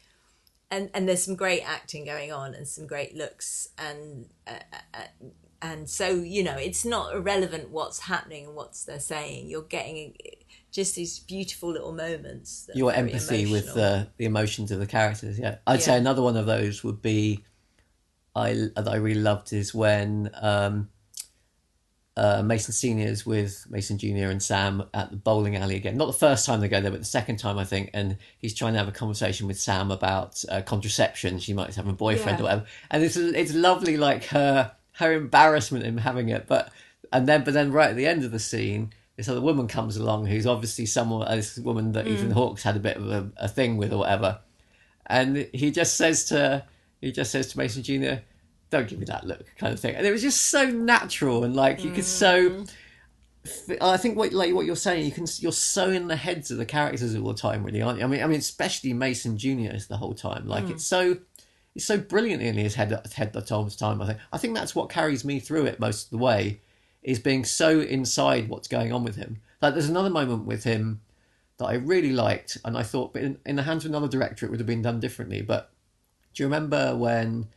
[0.71, 4.59] and and there's some great acting going on and some great looks and uh,
[4.95, 5.03] uh,
[5.63, 10.15] and so you know it's not irrelevant what's happening and what's they're saying you're getting
[10.71, 15.57] just these beautiful little moments Your empathy with the the emotions of the characters, yeah.
[15.67, 17.45] I'd say another one of those would be
[18.35, 20.89] I that I really loved is when um,
[22.17, 25.97] uh, Mason Seniors with Mason Junior and Sam at the bowling alley again.
[25.97, 27.91] Not the first time they go there, but the second time I think.
[27.95, 31.39] And he's trying to have a conversation with Sam about uh, contraception.
[31.39, 32.43] She might have a boyfriend Yeah.
[32.43, 32.67] or whatever.
[32.91, 36.47] And it's it's lovely, like her her embarrassment in having it.
[36.47, 36.71] But
[37.13, 38.93] and then but then right at the end of the scene.
[39.21, 42.15] This other woman comes along who's obviously someone, uh, this woman that hmm.
[42.15, 44.41] Ethan Hawke's had a bit of a, a thing with or whatever
[45.11, 46.65] and he just says to
[47.01, 48.23] he just says to Mason Junior,
[48.71, 49.97] "Don't give me that look," kind of thing.
[49.97, 52.51] And it was just so natural and like you could so.
[52.51, 52.65] Hmm.
[53.81, 56.59] I think what like what you're saying, you can you're so in the heads of
[56.59, 58.05] the characters all the time, really, aren't you?
[58.05, 60.47] I mean, I mean, especially Mason Junior is the whole time.
[60.47, 60.73] Like hmm.
[60.73, 61.17] it's so
[61.75, 64.01] it's so brilliantly in his head head the whole time.
[64.03, 66.61] I think I think that's what carries me through it most of the way,
[67.03, 69.41] is being so inside what's going on with him.
[69.63, 71.01] Like there's another moment with him
[71.59, 74.47] that I really liked, and I thought, but in, in the hands of another director,
[74.47, 75.43] it would have been done differently.
[75.43, 75.71] But
[76.35, 77.49] do you remember when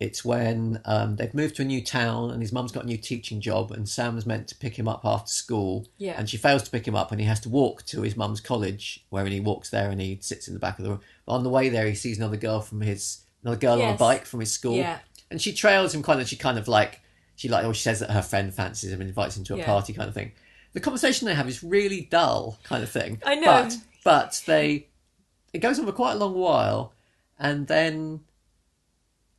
[0.00, 2.96] it's when um, they've moved to a new town and his mum's got a new
[2.96, 6.14] teaching job, and Sam's meant to pick him up after school, Yeah.
[6.18, 8.40] and she fails to pick him up, and he has to walk to his mum's
[8.40, 11.00] college, where he walks there and he sits in the back of the room.
[11.24, 13.96] But on the way there, he sees another girl from his another girl on a
[13.98, 14.98] bike from his school, Yeah.
[15.30, 16.28] and she trails him kind of.
[16.28, 17.00] She kind of like
[17.42, 19.58] she like, or she says that her friend fancies him and invites him to a
[19.58, 19.64] Yeah.
[19.66, 20.30] party, kind of thing.
[20.74, 23.20] The conversation they have is really dull, kind of thing.
[23.26, 23.46] I know.
[23.46, 24.86] but but they
[25.52, 26.92] it goes on for quite a long while,
[27.40, 28.20] and then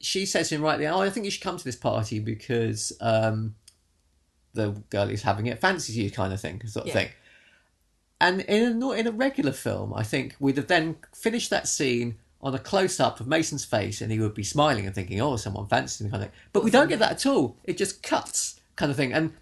[0.02, 2.20] she says to him right there, "Oh, I think you should come to this party
[2.20, 3.56] because um,
[4.54, 6.94] the girl who's having it fancies you," kind of thing, sort of Yeah.
[6.94, 7.10] thing.
[8.20, 11.70] And in a, not in a regular film, I think we'd have then finished that
[11.70, 15.20] scene on a close up of Mason's face, and he would be smiling and thinking,
[15.22, 16.38] "Oh, someone fancies me kind of thing.
[16.52, 17.58] But we don't get that at all.
[17.64, 19.34] It just cuts, kind of thing, and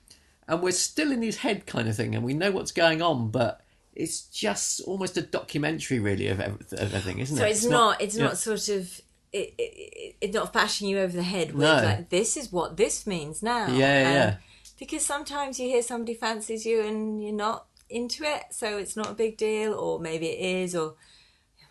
[0.47, 3.29] and we're still in his head, kind of thing, and we know what's going on,
[3.31, 3.61] but
[3.93, 7.47] it's just almost a documentary, really, of everything, isn't So it?
[7.47, 8.23] So it's, not, It's yeah.
[8.25, 9.01] not sort of.
[9.33, 11.73] It, it, it, it's not bashing you over the head with No.
[11.83, 13.67] like this is what this means now.
[13.67, 14.35] Yeah, yeah, And- yeah.
[14.77, 19.09] Because sometimes you hear somebody fancies you and you're not into it, so it's not
[19.11, 20.95] a big deal, or maybe it is, or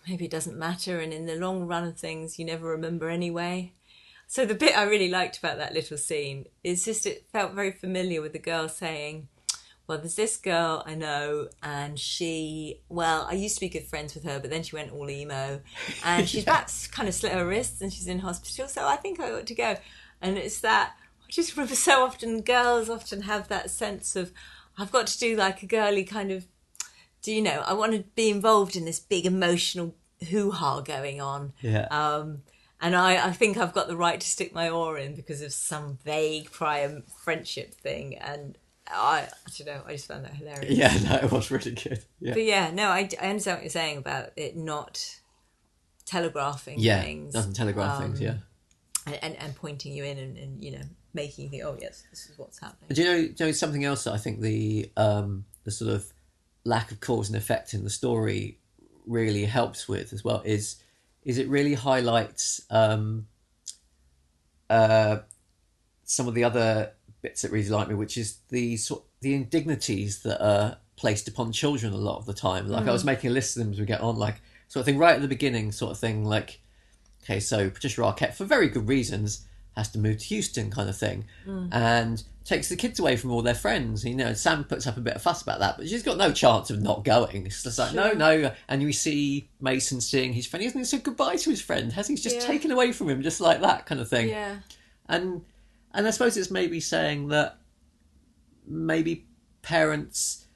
[0.08, 1.00] maybe it doesn't matter.
[1.00, 3.72] And in the long run of things, you never remember anyway.
[4.26, 7.72] So the bit I really liked about that little scene is just it felt very
[7.72, 9.26] familiar with the girl saying,
[9.86, 14.14] "Well, there's this girl I know, and she, well, I used to be good friends
[14.14, 15.62] with her, but then she went all emo,
[16.04, 18.94] and she's about to kind of slit her wrists, and she's in hospital, so I
[18.94, 19.76] think I ought to go."
[20.22, 20.94] And it's that
[21.26, 24.32] I just remember so often girls often have that sense of
[24.78, 26.46] I've got to do like a girly kind of
[27.22, 29.94] do you know I want to be involved in this big emotional
[30.28, 31.52] hoo ha going on.
[31.60, 31.86] Yeah.
[31.90, 32.42] Um,
[32.80, 35.52] and I, I think I've got the right to stick my oar in because of
[35.52, 38.16] some vague prior friendship thing.
[38.16, 38.56] And
[38.88, 40.70] I, I don't know, I just found that hilarious.
[40.70, 42.02] Yeah, no, it was really good.
[42.20, 42.32] Yeah.
[42.32, 45.20] But yeah, no, I, I understand what you're saying about it not
[46.06, 47.34] telegraphing yeah, things.
[47.34, 48.36] doesn't telegraph um, things, yeah.
[49.06, 52.04] And, and, and pointing you in and, and, you know, making you think, oh, yes,
[52.10, 52.88] this is what's happening.
[52.92, 55.90] Do you know, do you know something else that I think the um, the sort
[55.90, 56.10] of
[56.64, 58.58] lack of cause and effect in the story
[59.06, 60.76] really helps with as well is
[61.22, 63.26] is it really highlights um,
[64.70, 65.18] uh,
[66.04, 66.92] some of the other
[67.22, 71.52] bits that really like me, which is the sort the indignities that are placed upon
[71.52, 72.68] children a lot of the time.
[72.68, 74.86] Like I was making a list of them as we get on, like sort of
[74.86, 76.24] thing right at the beginning, sort of thing.
[76.24, 76.60] Like
[77.24, 79.46] okay, so Patricia Arquette, for very good reasons,
[79.76, 81.26] has to move to Houston, kind of thing,
[81.72, 84.04] and takes the kids away from all their friends.
[84.04, 86.32] You know, Sam puts up a bit of fuss about that, but she's got no
[86.32, 87.46] chance of not going.
[87.46, 88.52] It's just like, no, no.
[88.68, 90.60] And we see Mason seeing his friend.
[90.60, 92.12] He hasn't said goodbye to his friend, has he?
[92.14, 92.46] He's just Yeah.
[92.46, 94.28] taken away from him, just like that kind of thing.
[94.28, 94.56] Yeah.
[95.08, 95.42] And
[95.94, 97.58] and I suppose it's maybe saying that
[98.66, 99.26] maybe
[99.62, 100.46] parents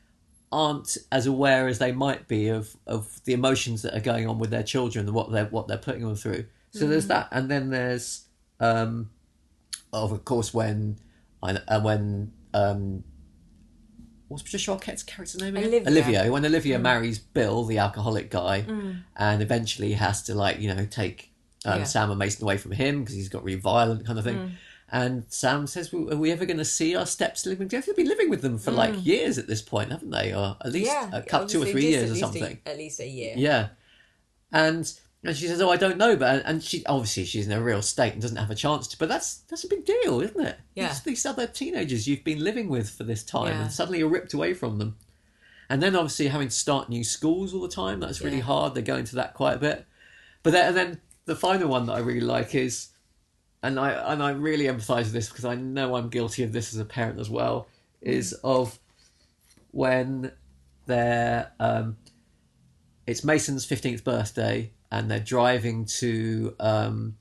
[0.52, 4.38] aren't as aware as they might be of, of the emotions that are going on
[4.38, 6.44] with their children and what they're what they're putting them through.
[6.70, 8.26] So there's that, and then there's
[8.61, 9.11] um,
[9.92, 10.96] of of course when
[11.44, 13.04] and when um,
[14.28, 15.68] what's Patricia Arquette's character name again?
[15.68, 15.90] Olivia.
[16.20, 16.33] Olivia.
[16.33, 18.64] When Olivia marries Bill, the alcoholic guy,
[19.16, 21.30] and eventually has to like you know take
[21.64, 21.85] um, Yeah.
[21.85, 24.52] Sam and Mason away from him because he's got really violent kind of thing.
[24.92, 27.66] And Sam says, well, "Are we ever going to see our steps living?
[27.68, 30.33] They've been living with them for like years at this point, haven't they?
[30.33, 31.11] Or at least Yeah.
[31.12, 33.35] a couple, two or three years or something." at least a year.
[33.37, 33.68] Yeah,
[34.52, 34.92] and
[35.24, 37.82] and she says, "Oh, I don't know," but and she obviously she's in a real
[37.82, 38.98] state and doesn't have a chance to.
[38.98, 40.58] But that's that's a big deal, isn't it?
[40.74, 40.88] Yeah.
[40.88, 43.62] These, these other teenagers you've been living with for this time, Yeah.
[43.62, 44.96] and suddenly you're ripped away from them,
[45.68, 48.00] and then obviously having to start new schools all the time.
[48.00, 48.44] That's really Yeah.
[48.44, 48.74] hard.
[48.74, 49.87] They go into that quite a bit.
[50.42, 52.88] But then, and then the final one that I really like is,
[53.62, 56.74] and I and I really empathise with this because I know I'm guilty of this
[56.74, 57.66] as a parent as well.
[58.02, 58.78] Is of
[59.70, 60.32] when
[60.87, 61.96] they're um,
[63.06, 67.16] it's Mason's fifteenth birthday, and they're driving to um,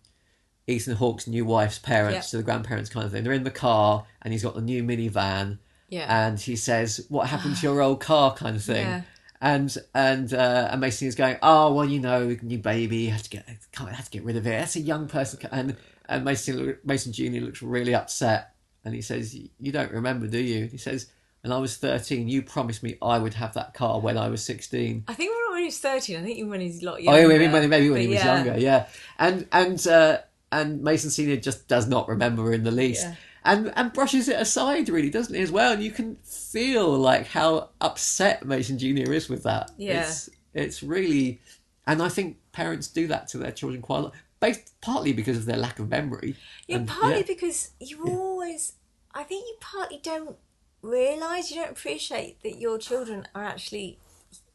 [0.67, 2.31] Ethan Hawke's new wife's parents, Yeah.
[2.31, 3.23] to the grandparents kind of thing.
[3.23, 5.59] They're in the car, and he's got the new minivan,
[5.89, 6.05] Yeah.
[6.27, 8.85] and he says, "What happened to your old car?" kind of thing.
[8.87, 9.01] Yeah.
[9.41, 13.23] And and uh, and Mason is going, "Oh well, you know, new baby, you have
[13.23, 14.51] to get can't have to get rid of it.
[14.51, 15.75] That's a young person." And
[16.07, 18.55] and Mason Mason Junior looks really upset,
[18.85, 21.07] and he says, "You don't remember, do you?" He says.
[21.45, 24.41] When I was 13, you promised me I would have that car when I was
[24.45, 25.03] 16.
[25.09, 27.21] I think when he was 13, I think even when he's a lot Oh, younger.
[27.21, 28.35] yeah, maybe, maybe, when he was yeah.
[28.43, 28.87] younger, yeah.
[29.17, 30.17] And and uh,
[30.51, 33.15] and Mason Senior just does not remember in the least, Yeah.
[33.45, 35.73] and and brushes it aside, really, doesn't he as well?
[35.73, 39.71] And you can feel like how upset Mason Junior is with that.
[39.77, 40.01] Yeah.
[40.03, 41.41] it's it's really,
[41.87, 45.37] and I think parents do that to their children quite a lot, based partly because
[45.37, 46.35] of their lack of memory.
[46.67, 47.25] Yeah, And- partly yeah.
[47.27, 48.73] because you always,
[49.13, 50.35] I think you partly don't
[50.83, 53.97] realise, you don't appreciate that your children are actually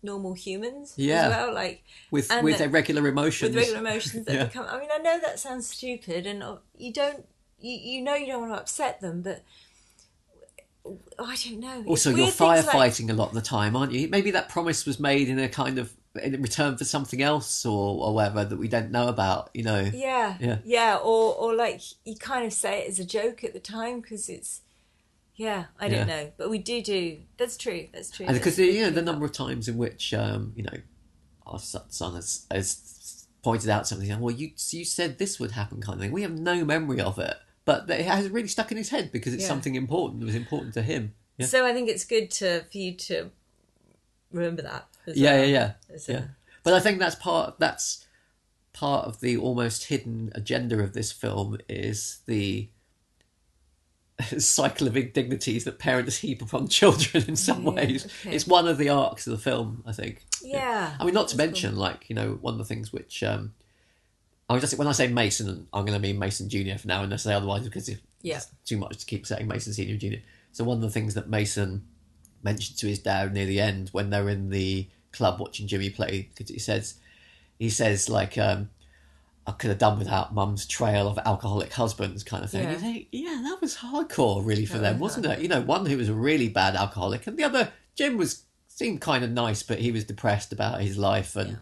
[0.02, 1.26] normal humans Yeah.
[1.26, 1.54] as well.
[1.54, 3.54] Like, with with their regular emotions.
[3.54, 4.44] with regular emotions that Yeah.
[4.44, 4.66] become.
[4.68, 7.26] I mean, I know that sounds stupid, and uh, you don't,
[7.60, 9.42] you, you know, you don't want to upset them, but
[10.84, 11.84] oh, I don't know.
[11.86, 14.08] Also, you're things like- firefighting a lot of the time, aren't you?
[14.08, 18.04] Maybe that promise was made in a kind of in return for something else or,
[18.06, 19.50] or whatever that we don't know about.
[19.54, 20.58] You know, Yeah, Yeah.
[20.64, 24.00] yeah, or or like you kind of say it as a joke at the time
[24.00, 24.62] because it's,
[25.38, 27.18] yeah, I don't know, but we do do.
[27.38, 27.86] That's true.
[27.92, 28.26] That's true.
[28.26, 30.78] and because a you know the number of times in which um, you know
[31.46, 34.18] our son has, has pointed out something.
[34.20, 36.10] Well, you you said this would happen, kind of thing.
[36.12, 39.32] We have no memory of it, but it has really stuck in his head because
[39.32, 39.48] it's Yeah.
[39.48, 40.22] something important.
[40.22, 41.14] It was important to him.
[41.36, 43.30] Yeah, So I think it's good to for you to
[44.32, 44.88] remember that.
[45.06, 45.48] As yeah, well.
[45.48, 45.98] yeah, yeah.
[46.08, 46.24] Yeah.
[46.64, 47.60] But I think that's part.
[47.60, 48.04] That's
[48.72, 52.68] part of the almost hidden agenda of this film is the
[54.38, 58.04] cycle of indignities that parents heap upon children in some Yeah, ways.
[58.06, 58.34] okay.
[58.34, 60.24] It's one of the arcs of the film, I think.
[60.42, 60.94] Yeah.
[60.98, 63.54] I mean, not to That's mention, like you know, one of the things which um,
[64.48, 67.02] I was just when I say Mason, I'm going to mean Mason Junior for now,
[67.02, 68.40] unless I say otherwise because it's Yeah.
[68.64, 70.22] too much to keep saying Mason Senior Junior.
[70.52, 71.86] So one of the things that Mason
[72.42, 76.28] mentioned to his dad near the end when they're in the club watching Jimmy play,
[76.34, 76.94] because he says,
[77.58, 78.70] he says like, um,
[79.48, 82.64] I could have done without Mum's trail of alcoholic husbands, kind of thing.
[82.64, 82.72] Yeah.
[82.72, 85.40] You think, yeah, that was hardcore, really, for That them, was wasn't it?
[85.40, 89.00] You know, one who was a really bad alcoholic, and the other, Jim was seemed
[89.00, 91.56] kind of nice, but he was depressed about his life, and Yeah.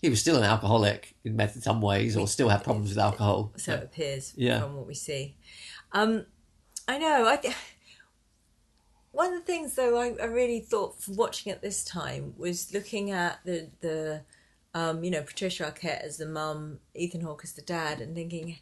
[0.00, 3.52] he was still an alcoholic in some ways, or still had problems with alcohol.
[3.56, 4.60] So it appears Yeah.
[4.60, 5.36] from what we see.
[5.92, 6.24] Um,
[6.86, 7.26] I know.
[7.26, 7.54] I
[9.10, 12.72] one of the things though I, I really thought from watching it this time was
[12.72, 14.22] looking at the the
[14.74, 18.58] um, you know Patricia Arquette as the mum, Ethan Hawke as the dad, and thinking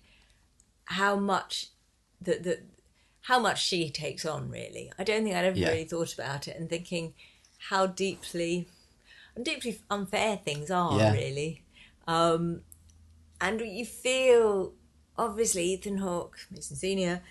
[0.87, 1.69] how much
[2.21, 2.65] that that
[3.23, 4.51] how much she takes on.
[4.51, 5.69] Really, I don't think I'd ever Yeah.
[5.71, 7.15] really thought about it, and thinking
[7.69, 8.69] how deeply
[9.37, 10.99] and deeply unfair things are.
[10.99, 11.13] Yeah.
[11.13, 11.63] Really,
[12.07, 12.63] um,
[13.41, 14.75] and you feel
[15.17, 17.23] obviously Ethan Hawke, Mason Senior,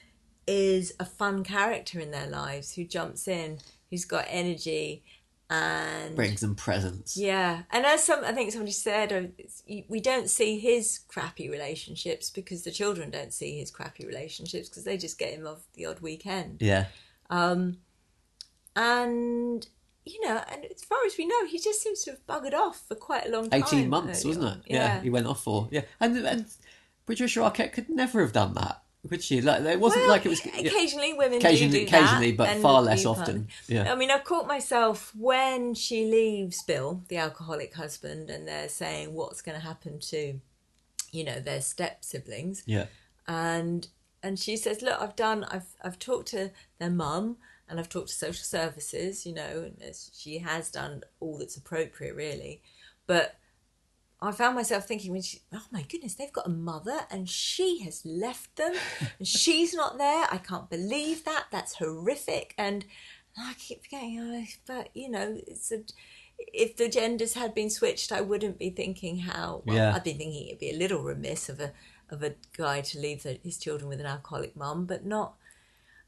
[0.48, 5.04] is a fun character in their lives who jumps in, who's got energy,
[5.50, 7.18] and Brings them presents.
[7.18, 9.34] yeah, and as some, I think somebody said, um,
[9.66, 14.70] you- we don't see his crappy relationships because the children don't see his crappy relationships
[14.70, 16.62] because they just get him off the odd weekend.
[16.62, 16.86] Yeah.
[17.32, 17.78] Um,
[18.76, 19.68] and
[20.06, 22.82] you know, and as far as we know, he just seems to have buggered off
[22.88, 23.62] for quite a long time.
[23.64, 24.58] 18 months, wasn't on.
[24.60, 24.64] it?
[24.66, 25.02] Yeah.
[25.02, 25.68] He went off for.
[25.72, 25.82] Yeah.
[26.00, 26.46] And, and
[27.06, 29.42] Patricia Arquette could never have done that, could she?
[29.42, 30.46] Like, it wasn't Well, like it was.
[30.46, 30.58] yeah.
[30.60, 33.48] occasionally women Occasionally- do do that, occasionally, but far less often.
[33.68, 33.92] Yeah.
[33.92, 39.14] I mean, I've caught myself when she leaves Bill, the alcoholic husband, and they're saying
[39.14, 40.40] what's going to happen to,
[41.12, 42.88] you know, their step siblings, Yeah.
[43.28, 43.88] and
[44.22, 45.46] and she says, "Look, I've done.
[45.46, 47.38] I've I've talked to their mum."
[47.70, 52.16] And I've talked to social services, you know, and she has done all that's appropriate,
[52.16, 52.64] really.
[53.06, 53.36] But
[54.22, 57.80] I found myself thinking, when she, oh my goodness, they've got a mother and she
[57.84, 58.74] has left them
[59.18, 60.28] and she's not there.
[60.30, 61.46] I can't believe that.
[61.52, 62.54] That's horrific.
[62.58, 62.86] And
[63.38, 65.84] I keep forgetting, oh, but you know, it's a,
[66.38, 69.62] if the genders had been switched, I wouldn't be thinking how.
[69.66, 69.96] Well, Yeah.
[69.96, 71.72] I'd be thinking it'd be a little remiss of a
[72.10, 75.36] of a guy to leave the, his children with an alcoholic mum, but not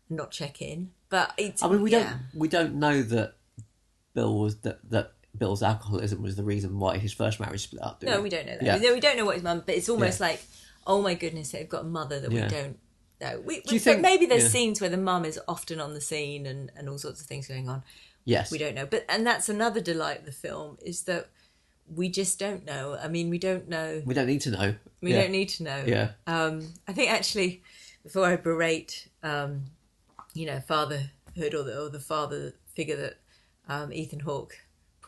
[0.10, 0.91] not check in.
[1.10, 2.04] But it's, I mean, we yeah.
[2.04, 3.36] don't we don't know that
[4.13, 8.00] Bill was that that Bill's alcoholism was the reason why his first marriage split up.
[8.00, 8.63] do No, we don't know that.
[8.63, 8.78] Yeah.
[8.78, 9.63] No, we don't know what his mum.
[9.65, 10.28] But it's almost Yeah.
[10.28, 10.44] like,
[10.86, 12.44] oh my goodness, they've got a mother that Yeah.
[12.44, 12.80] we don't
[13.22, 13.39] know.
[13.46, 16.02] We, you we- think- but maybe there's scenes where the mum is often on the
[16.02, 17.84] scene and, and all sorts of things going on.
[18.26, 18.52] Yes.
[18.52, 18.86] We don't know.
[18.86, 21.28] But and that's another delight of the film is that
[21.94, 22.98] we just don't know.
[23.02, 24.02] I mean, we don't know.
[24.06, 24.76] We don't need to know.
[25.02, 25.84] We don't need to know.
[25.88, 26.12] Yeah.
[26.28, 27.63] Um, I think actually,
[28.04, 29.65] before I berate, um,
[30.34, 33.15] you know, fatherhood or the, or the father figure that
[33.67, 34.58] um, Ethan Hawke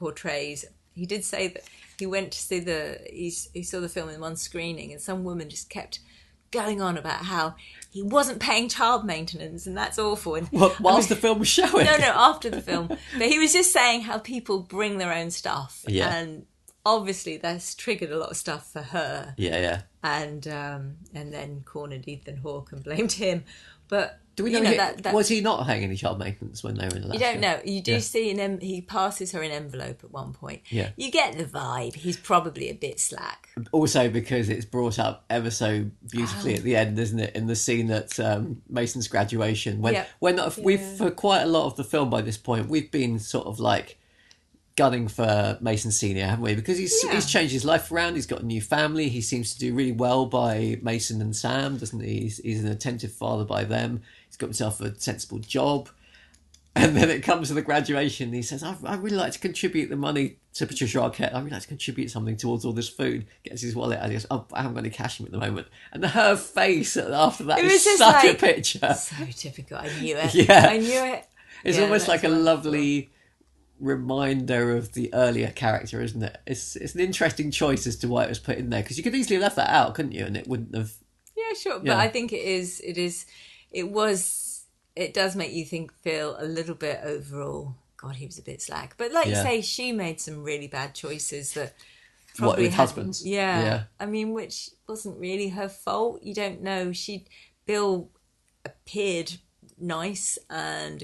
[0.03, 1.63] portrays, he did say that
[1.97, 5.23] he went to see the he's, he saw the film in one screening, and some
[5.23, 5.99] woman just kept
[6.51, 7.55] going on about how
[7.91, 10.35] he wasn't paying child maintenance, and that's awful.
[10.35, 10.47] And
[10.79, 11.85] whilst the film was showing.
[11.85, 12.87] no, no, after the film.
[12.87, 16.13] But he was just saying how people bring their own stuff, Yeah.
[16.13, 16.45] and
[16.85, 19.81] obviously that's triggered a lot of stuff for her Yeah, yeah.
[20.03, 23.45] and um, and then cornered Ethan Hawke and blamed him.
[23.93, 26.17] But Do we you know, know he- that, that was he not paying any child
[26.17, 27.13] maintenance when they were in Alaska?
[27.13, 27.59] you don't know.
[27.63, 27.99] You do Yeah.
[27.99, 30.61] see em- he passes her an envelope at one point.
[30.71, 30.89] Yeah.
[30.97, 31.93] you get the vibe.
[31.93, 33.49] He's probably a bit slack.
[33.71, 37.35] Also, because it's brought up ever so beautifully at the end, isn't it?
[37.35, 40.05] In the scene at um, Mason's graduation, when Yeah.
[40.17, 43.45] when we've for quite a lot of the film by this point, we've been sort
[43.45, 43.99] of like
[44.75, 46.55] gunning for Mason Senior, haven't we?
[46.55, 47.13] Because he's Yeah.
[47.13, 48.15] he's changed his life around.
[48.15, 49.09] He's got a new family.
[49.09, 52.21] He seems to do really well by Mason and Sam, doesn't he?
[52.21, 54.01] He's, he's an attentive father by them.
[54.27, 55.89] He's got himself a sensible job.
[56.75, 58.29] And then it comes to the graduation.
[58.29, 61.31] And he says, I, "I really like to contribute the money to Patricia Arquette.
[61.31, 64.07] I really like to contribute something towards all this food." Gets his wallet out.
[64.07, 67.43] He goes, "Oh, I haven't got any cash at the moment." And her face after
[67.43, 68.91] that It is such a like- picture.
[68.95, 69.77] So typical.
[69.77, 70.33] I knew it.
[70.33, 70.67] Yeah.
[70.71, 71.25] I knew it.
[71.63, 73.11] It's Yeah, almost like a lovely
[73.79, 76.37] reminder of the earlier character, isn't it?
[76.45, 79.03] It's it's an interesting choice as to why it was put in there because you
[79.03, 80.25] could easily have left that out, couldn't you?
[80.25, 80.93] And it wouldn't have.
[81.35, 81.79] Yeah, sure.
[81.79, 82.79] But I think it is.
[82.81, 83.25] It is.
[83.71, 84.65] It was.
[84.95, 85.93] It does make you think.
[85.93, 87.75] Feel a little bit overall.
[87.97, 88.95] God, he was a bit slack.
[88.97, 91.73] But like you say, she made some really bad choices that
[92.37, 93.25] What, probably with husbands?
[93.25, 93.63] Yeah.
[93.63, 93.83] Yeah.
[93.99, 96.21] I mean, which wasn't really her fault.
[96.21, 96.91] You don't know.
[96.91, 97.25] She
[97.65, 98.09] Bill
[98.65, 99.33] appeared
[99.79, 101.03] nice and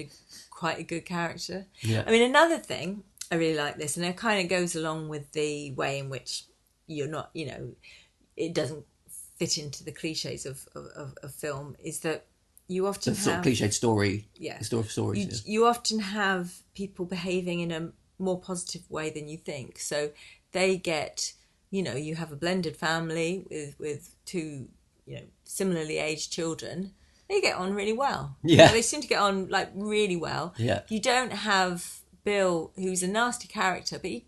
[0.60, 1.64] quite a good character.
[1.80, 2.04] Yeah.
[2.06, 5.32] I mean, another thing I really like this, and it kind of goes along with
[5.32, 6.44] the way in which
[6.86, 7.72] you're not, you know,
[8.36, 8.84] it doesn't
[9.38, 11.76] fit into the cliches of of, of, film.
[11.82, 12.26] Is that
[12.68, 14.28] you often It's sort have of cliched story.
[14.36, 14.60] Yeah.
[14.60, 15.24] Story of stories.
[15.24, 15.52] you, yeah.
[15.54, 19.78] you often have people behaving in a more positive way than you think.
[19.78, 20.10] So
[20.52, 21.32] they get,
[21.70, 24.68] you know, you have a blended family with with two,
[25.06, 26.92] you know, similarly aged children.
[27.30, 28.36] They get on really well.
[28.42, 28.66] You Yeah.
[28.66, 30.52] know, they seem to get on like really well.
[30.58, 30.82] Yeah.
[30.88, 34.24] You don't have Bill, who's a nasty character, but he,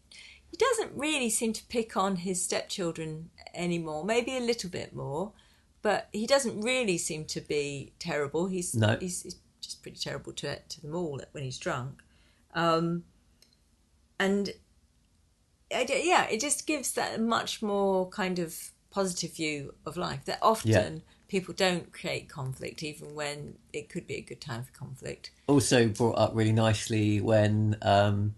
[0.51, 4.05] he doesn't really seem to pick on his stepchildren anymore.
[4.05, 5.33] Maybe a little bit more,
[5.83, 8.47] but he doesn't really seem to be terrible.
[8.47, 8.97] He's No.
[9.01, 12.03] he's, he's just pretty terrible to to them all when he's drunk.
[12.55, 13.05] Um,
[14.19, 14.51] and
[15.75, 20.25] I yeah, it just gives that much more kind of positive view of life.
[20.27, 24.71] That often people don't create conflict even when it could be a good time for
[24.73, 25.31] conflict.
[25.47, 28.35] Also brought up really nicely when um,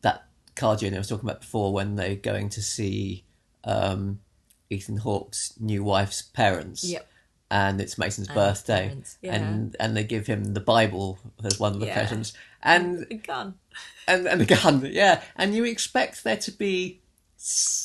[0.00, 0.24] that
[0.56, 3.24] car journey I was talking about before, when they're going to see
[3.64, 4.20] um,
[4.70, 6.84] Ethan Hawke's new wife's parents.
[6.84, 7.06] Yep.
[7.50, 9.34] And it's Mason's his birthday, parents, yeah.
[9.34, 11.98] and and they give him the Bible as one of the Yeah.
[11.98, 12.32] presents,
[12.62, 13.54] and A gun.
[14.06, 15.20] and and the gun, yeah.
[15.34, 17.00] And you expect there to be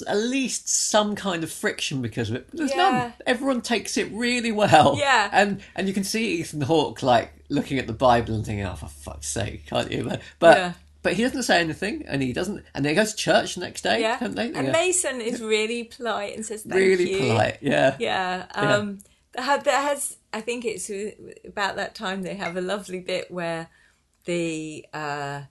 [0.08, 2.78] at least some kind of friction because of it, but there's Yeah.
[2.78, 3.14] none.
[3.26, 5.30] Everyone takes it really well, Yeah.
[5.32, 8.76] And and you can see Ethan Hawke like looking at the Bible and thinking, "Oh,
[8.76, 10.74] for fuck's sake, can't you?" But but, Yeah.
[11.04, 13.82] but he doesn't say anything, and he doesn't, and they go to church the next
[13.84, 14.20] day, Yeah.
[14.20, 14.52] don't they?
[14.52, 14.72] And Yeah.
[14.74, 17.18] Mason is really polite and says thank really you.
[17.20, 17.96] polite, yeah.
[18.00, 18.46] Yeah.
[18.54, 19.00] Um,
[19.34, 20.18] That that has.
[20.34, 21.12] I think it's uh,
[21.46, 23.70] about that time they have a lovely bit where
[24.26, 25.42] the uh,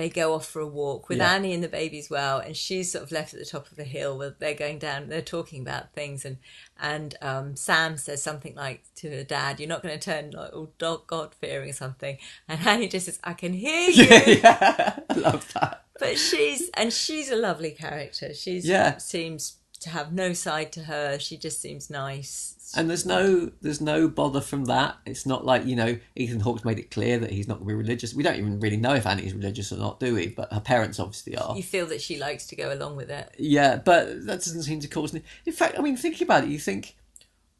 [0.00, 1.34] they go off for a walk with Yeah.
[1.34, 3.76] Annie and the baby as well, and she's sort of left at the top of
[3.76, 4.16] the hill.
[4.18, 5.08] Where they're going down.
[5.08, 6.38] They're talking about things, and
[6.80, 10.52] and um, Sam says something like to her dad, "You're not going to turn like
[10.54, 14.04] all dog God fearing or something," and Annie just says, "I can hear you."
[14.42, 15.84] yeah, I love that.
[15.98, 18.32] but she's and she's a lovely character.
[18.34, 18.96] She's Yeah.
[18.96, 21.18] seems to have no side to her.
[21.18, 22.54] She just seems nice.
[22.76, 24.96] And there's no there's no bother from that.
[25.04, 27.74] It's not like you know Ethan Hawke's made it clear that he's not going to
[27.74, 28.14] be religious.
[28.14, 30.28] We don't even really know if Annie's religious or not, do we?
[30.28, 31.56] But her parents obviously are.
[31.56, 33.34] You feel that she likes to go along with it.
[33.38, 35.24] Yeah, but that doesn't seem to cause any.
[35.44, 36.96] In fact, I mean, thinking about it, you think,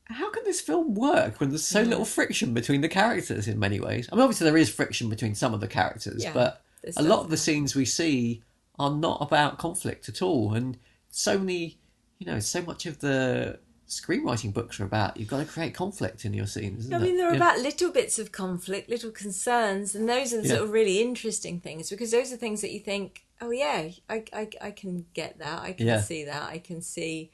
[0.04, 1.88] how can this film work when there's so mm.
[1.88, 4.08] little friction between the characters in many ways?
[4.12, 6.62] I mean, obviously there is friction between some of the characters, Yeah, but
[6.96, 8.42] a lot of the scenes we see
[8.78, 10.78] are not about conflict at all, and
[11.10, 11.78] so many,
[12.18, 13.58] you know, so much of the
[13.90, 16.84] screenwriting books are about you've got to create conflict in your scenes.
[16.84, 17.16] Isn't I mean, it?
[17.18, 17.36] they're Yeah.
[17.36, 21.60] about little bits of conflict, little concerns, and those are the sort of really interesting
[21.60, 25.38] things because those are things that you think, oh yeah, I, I, I can get
[25.40, 26.00] that, I can Yeah.
[26.00, 27.32] see that, I can see,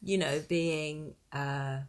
[0.00, 1.80] you know, being, uh,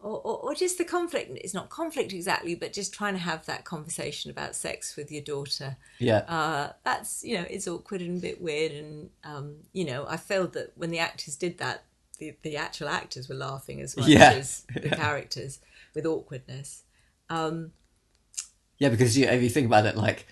[0.00, 1.30] or, or, or just the conflict.
[1.42, 5.22] It's not conflict exactly, but just trying to have that conversation about sex with your
[5.22, 5.76] daughter.
[5.98, 6.18] yeah.
[6.28, 10.16] uh, that's you know it's awkward and a bit weird and um, you know I
[10.18, 11.84] felt that when the actors did that
[12.18, 14.32] the, the actual actors were laughing as much Yeah.
[14.32, 15.58] as the characters
[15.94, 16.82] with awkwardness
[17.30, 20.26] Yeah, because you, if you think about it, like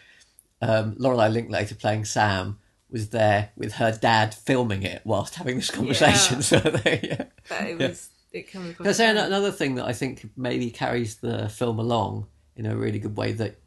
[0.61, 2.59] um, Lorelei Linklater playing Sam
[2.91, 6.37] was there with her dad filming it whilst having this conversation.
[6.37, 6.43] Yeah.
[6.43, 7.25] So they, yeah.
[7.49, 10.71] but it was it came across Can I say another thing that I think maybe
[10.71, 12.27] carries the film along
[12.57, 13.59] in a really good way that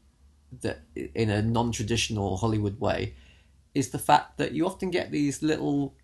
[0.62, 3.16] that in a non-traditional Hollywood way
[3.74, 5.96] is the fact that you often get these little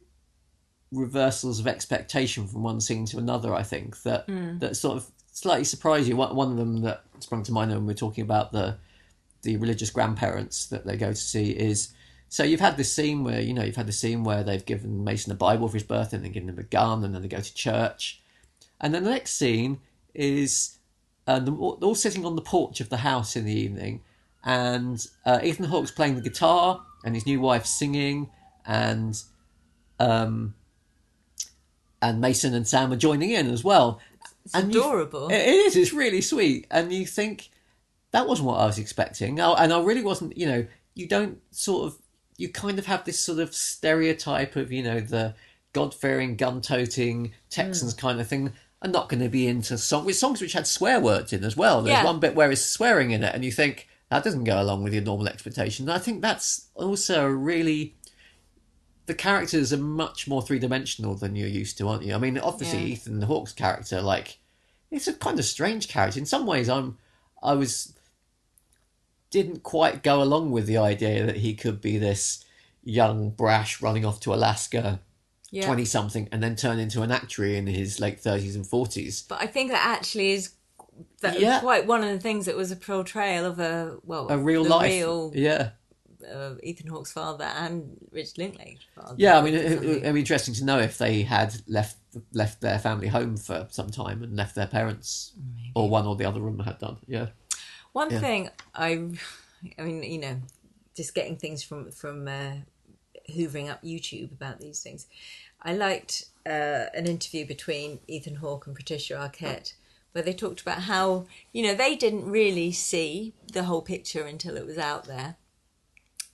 [0.91, 3.53] reversals of expectation from one scene to another.
[3.53, 4.27] I think that
[4.59, 6.15] that sort of slightly surprise you.
[6.15, 8.77] One, one of them that sprung to mind when we were talking about the
[9.43, 11.93] the religious grandparents that they go to see is
[12.29, 15.03] so you've had this scene where you know you've had the scene where they've given
[15.03, 17.27] Mason a Bible for his birthday and then given him a gun and then they
[17.27, 18.21] go to church,
[18.79, 19.79] and then the next scene
[20.13, 20.77] is
[21.27, 24.01] uh, all all sitting on the porch of the house in the evening,
[24.43, 28.29] and uh, Ethan Hawke's playing the guitar and his new wife singing,
[28.65, 29.21] and
[29.99, 30.53] um,
[32.01, 33.99] and Mason and Sam are joining in as well.
[34.45, 35.75] it's and you- adorable It is.
[35.75, 37.49] It's really sweet, and you think
[38.11, 39.39] that wasn't what I was expecting.
[39.39, 40.37] Oh, and I really wasn't.
[40.37, 41.97] You know, you don't sort of.
[42.37, 45.35] You kind of have this sort of stereotype of you know the
[45.73, 47.99] God fearing, gun toting Texans hmm.
[47.99, 48.53] kind of thing.
[48.81, 51.55] I'm not going to be into song with songs which had swear words in as
[51.55, 51.83] well.
[51.83, 52.03] There's Yeah.
[52.03, 54.93] one bit where it's swearing in it, and you think that doesn't go along with
[54.93, 55.87] your normal expectation.
[55.87, 57.95] And I think that's also a really
[59.11, 62.13] the characters are much more three dimensional than you're used to, aren't you?
[62.15, 62.93] I mean, obviously Yeah.
[62.93, 64.39] Ethan Hawke's character, like,
[64.89, 66.17] it's a kind of strange character.
[66.19, 66.97] In some ways, I'm,
[67.43, 67.93] I was,
[69.29, 72.45] didn't quite go along with the idea that he could be this
[72.83, 74.99] young brash running off to Alaska,
[75.51, 79.23] yeah twenty something, and then turn into an actor in his late thirties and forties.
[79.27, 80.51] but I think that actually is
[81.21, 81.59] that Yeah.
[81.59, 84.89] quite one of the things that was a portrayal of a well A real life,
[84.91, 85.71] real yeah,
[86.23, 89.37] uh, Ethan Hawke's father and Rich Linklater's father yeah.
[89.37, 91.97] I mean, it, it'd be interesting to know if they had left
[92.33, 95.33] left their family home for some time and left their parents,
[95.75, 96.97] or one or the other of had done.
[97.07, 97.27] Yeah.
[97.93, 98.19] One Yeah.
[98.19, 99.09] thing I,
[99.77, 100.37] I mean, you know,
[100.95, 102.53] just getting things from from uh,
[103.29, 105.07] hoovering up YouTube about these things.
[105.61, 109.73] I liked uh, an interview between Ethan Hawke and Patricia Arquette
[110.11, 114.57] where they talked about how you know they didn't really see the whole picture until
[114.57, 115.35] it was out there,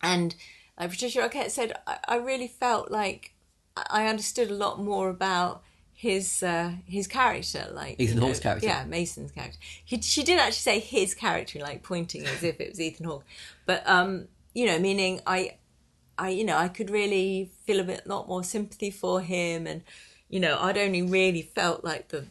[0.02, 0.36] and
[0.80, 3.34] like Patricia Arquette said, I, I really felt like
[3.90, 8.68] I understood a lot more about his uh, his character, like Ethan Hawke's character.
[8.68, 9.58] Yeah, Mason's character.
[9.84, 13.26] He, she did actually say his character, like pointing as if it was Ethan Hawke,
[13.66, 15.56] but um, you know, meaning I,
[16.18, 19.82] I, you know, I could really feel a bit lot more sympathy for him, and
[20.30, 22.28] you know, I'd only really felt like the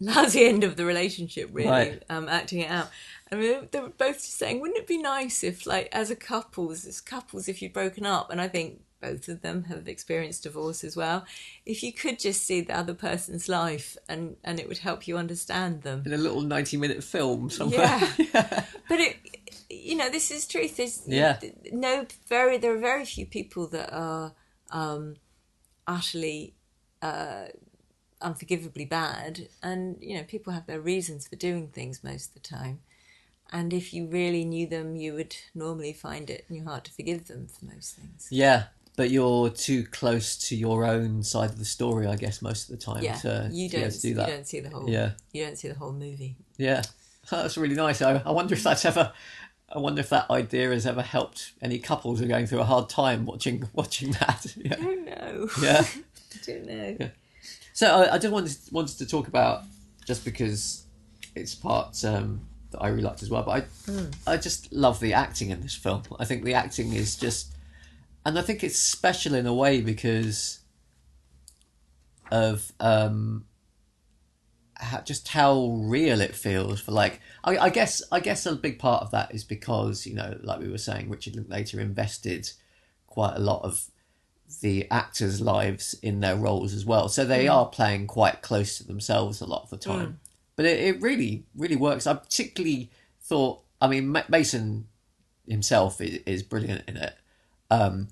[0.00, 2.02] lousy end of the relationship, really, Right.
[2.08, 2.88] um, acting it out.
[3.30, 6.16] And we they were both just saying, wouldn't it be nice if, like, as a
[6.16, 10.44] couples, as couples, if you'd broken up, and I think both of them have experienced
[10.44, 11.26] divorce as well,
[11.66, 15.16] if you could just see the other person's life and, and it would help you
[15.18, 16.02] understand them.
[16.06, 18.00] In a little ninety-minute film somewhere.
[18.18, 18.64] Yeah.
[18.88, 19.16] But it,
[19.68, 20.76] you know, this is truth.
[20.76, 21.40] There's Yeah.
[21.72, 22.56] no very.
[22.58, 24.32] There are very few people that are
[24.70, 25.16] um,
[25.86, 26.54] utterly
[27.02, 27.46] uh,
[28.22, 32.40] unforgivably bad, and you know, people have their reasons for doing things most of the
[32.48, 32.80] time.
[33.52, 36.92] And if you really knew them, you would normally find it in your heart to
[36.92, 38.26] forgive them for most things.
[38.30, 38.64] Yeah,
[38.96, 42.78] but you're too close to your own side of the story, I guess, most of
[42.78, 43.90] the time Yeah, to, you don't.
[43.90, 44.88] to do You don't see the whole.
[44.90, 45.12] Yeah.
[45.32, 46.36] You don't see the whole movie.
[46.56, 46.82] Yeah,
[47.30, 48.02] that's really nice.
[48.02, 49.12] I, I wonder if that's ever.
[49.68, 52.64] I wonder if that idea has ever helped any couples who are going through a
[52.64, 54.46] hard time watching watching that.
[54.64, 55.48] I don't know.
[55.60, 55.84] yeah.
[55.84, 57.10] I don't know.
[57.72, 59.64] So I, I just wanted wanted to talk about
[60.06, 60.84] just because
[61.34, 62.40] it's part um,
[62.76, 63.42] that I really liked as well.
[63.42, 63.60] But I
[63.90, 64.06] hmm.
[64.26, 66.02] I just love the acting in this film.
[66.18, 67.52] I think the acting is just,
[68.24, 70.60] and I think it's special in a way because
[72.30, 73.46] of um,
[74.74, 76.80] how, just how real it feels.
[76.80, 80.14] For like, I, I guess I guess a big part of that is because you
[80.14, 82.50] know, like we were saying, Richard Linklater invested
[83.06, 83.86] quite a lot of
[84.60, 87.08] the actors' lives in their roles as well.
[87.08, 87.52] So they hmm.
[87.52, 90.06] are playing quite close to themselves a lot of the time.
[90.06, 90.25] Hmm.
[90.56, 92.06] But it, it really, really works.
[92.06, 92.90] I particularly
[93.20, 94.86] thought, I mean, Ma- Mason
[95.46, 97.14] himself is, is brilliant in it.
[97.70, 98.08] Um,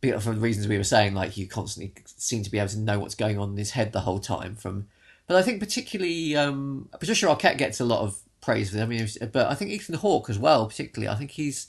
[0.00, 2.98] for the reasons we were saying, like you constantly seem to be able to know
[2.98, 4.56] what's going on in his head the whole time.
[4.56, 4.88] From,
[5.28, 8.78] but I think particularly um, Patricia Arquette gets a lot of praise for.
[8.78, 8.82] it.
[8.82, 11.08] I mean, but I think Ethan Hawke as well, particularly.
[11.08, 11.68] I think he's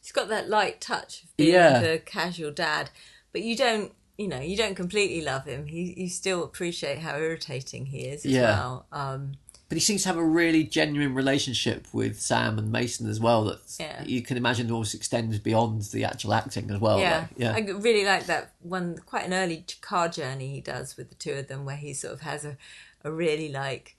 [0.00, 1.80] He's got that light touch of being Yeah.
[1.80, 2.90] the casual dad,
[3.32, 5.66] but you don't, you know, you don't completely love him.
[5.66, 8.42] He, you still appreciate how irritating he is as Yeah.
[8.58, 8.86] well.
[8.92, 9.32] Um,
[9.68, 13.44] but he seems to have a really genuine relationship with Sam and Mason as well.
[13.44, 14.04] That Yeah.
[14.04, 17.00] you can imagine almost extends beyond the actual acting as well.
[17.00, 18.98] yeah, like, yeah, I really like that one.
[19.06, 22.12] Quite an early car journey he does with the two of them, where he sort
[22.12, 22.58] of has a,
[23.02, 23.96] a really like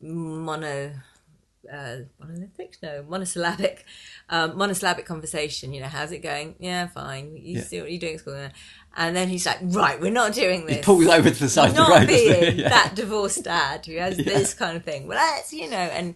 [0.00, 0.92] mono.
[1.70, 2.78] Uh, monolithic?
[2.82, 3.84] No, monosyllabic,
[4.30, 5.74] um, monosyllabic conversation.
[5.74, 6.54] You know, how's it going?
[6.60, 7.36] Yeah, fine.
[7.36, 7.62] You Yeah.
[7.62, 8.48] see what you're doing at school,
[8.96, 11.70] and then he's like, "Right, we're not doing this." he pulls over to the side
[11.70, 12.08] of the not road.
[12.08, 12.68] being Yeah.
[12.68, 14.24] that divorced dad who has Yeah.
[14.24, 15.06] this kind of thing.
[15.06, 16.14] Well, that's you know, and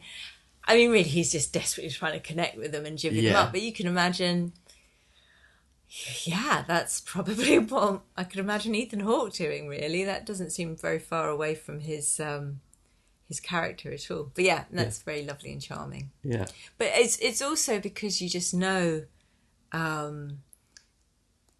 [0.64, 3.52] I mean, really, he's just desperately trying to connect with them and jivvy them up.
[3.52, 4.52] But you can imagine,
[6.24, 9.68] yeah, that's probably what I could imagine Ethan Hawke doing.
[9.68, 12.60] Really, that doesn't seem very far away from his um,
[13.28, 14.30] his character at all.
[14.34, 16.10] But yeah, that's very lovely and charming.
[16.22, 16.46] yeah,
[16.78, 19.04] But it's it's also because you just know
[19.72, 20.38] um,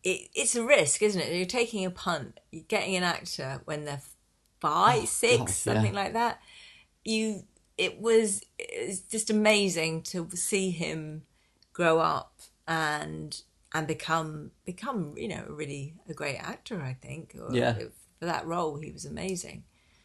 [0.05, 1.35] it, it's a risk, isn't it?
[1.37, 2.41] You're taking a punt.
[2.51, 4.03] You're getting an actor when they're
[4.61, 5.55] five, six, Oh, God, yeah.
[5.55, 6.41] something like that.
[7.05, 7.45] You,
[7.79, 11.23] it was it's just amazing to see him
[11.73, 13.41] grow up and
[13.75, 16.81] and become become you know really a great actor.
[16.81, 17.35] I think.
[17.41, 17.75] Or Yeah.
[18.19, 19.65] For that role, he was amazing.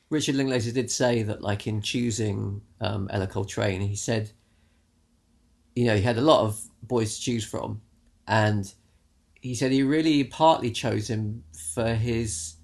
[0.09, 4.31] Richard Linklater did say that, like in choosing um, Ellar Coltrane, he said,
[5.75, 7.81] you know, he had a lot of boys to choose from,
[8.27, 8.73] and
[9.41, 12.55] he said he really partly chose him for his.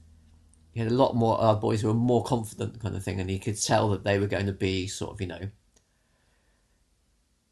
[0.72, 3.30] He had a lot more uh, boys who were more confident, kind of thing, and
[3.30, 5.50] he could tell that they were going to be sort of, you know,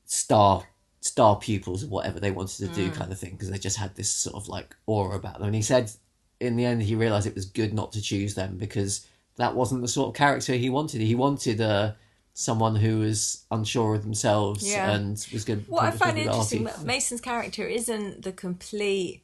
[0.06, 0.64] star
[1.02, 3.96] star pupils or whatever they wanted to do, kind of thing, because they just had
[3.96, 5.48] this sort of like aura about them.
[5.48, 5.92] And he said,
[6.40, 9.08] in the end, he realised it was good not to choose them because
[9.38, 11.02] that wasn't the sort of character he wanted.
[11.02, 11.94] He wanted uh,
[12.42, 14.92] someone who was unsure of themselves Yeah.
[14.92, 15.68] and was good.
[15.68, 16.84] What I find interesting, arty.
[16.86, 19.22] Mason's character isn't the complete.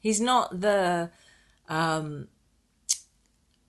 [0.00, 1.10] He's not the,
[1.68, 2.28] um,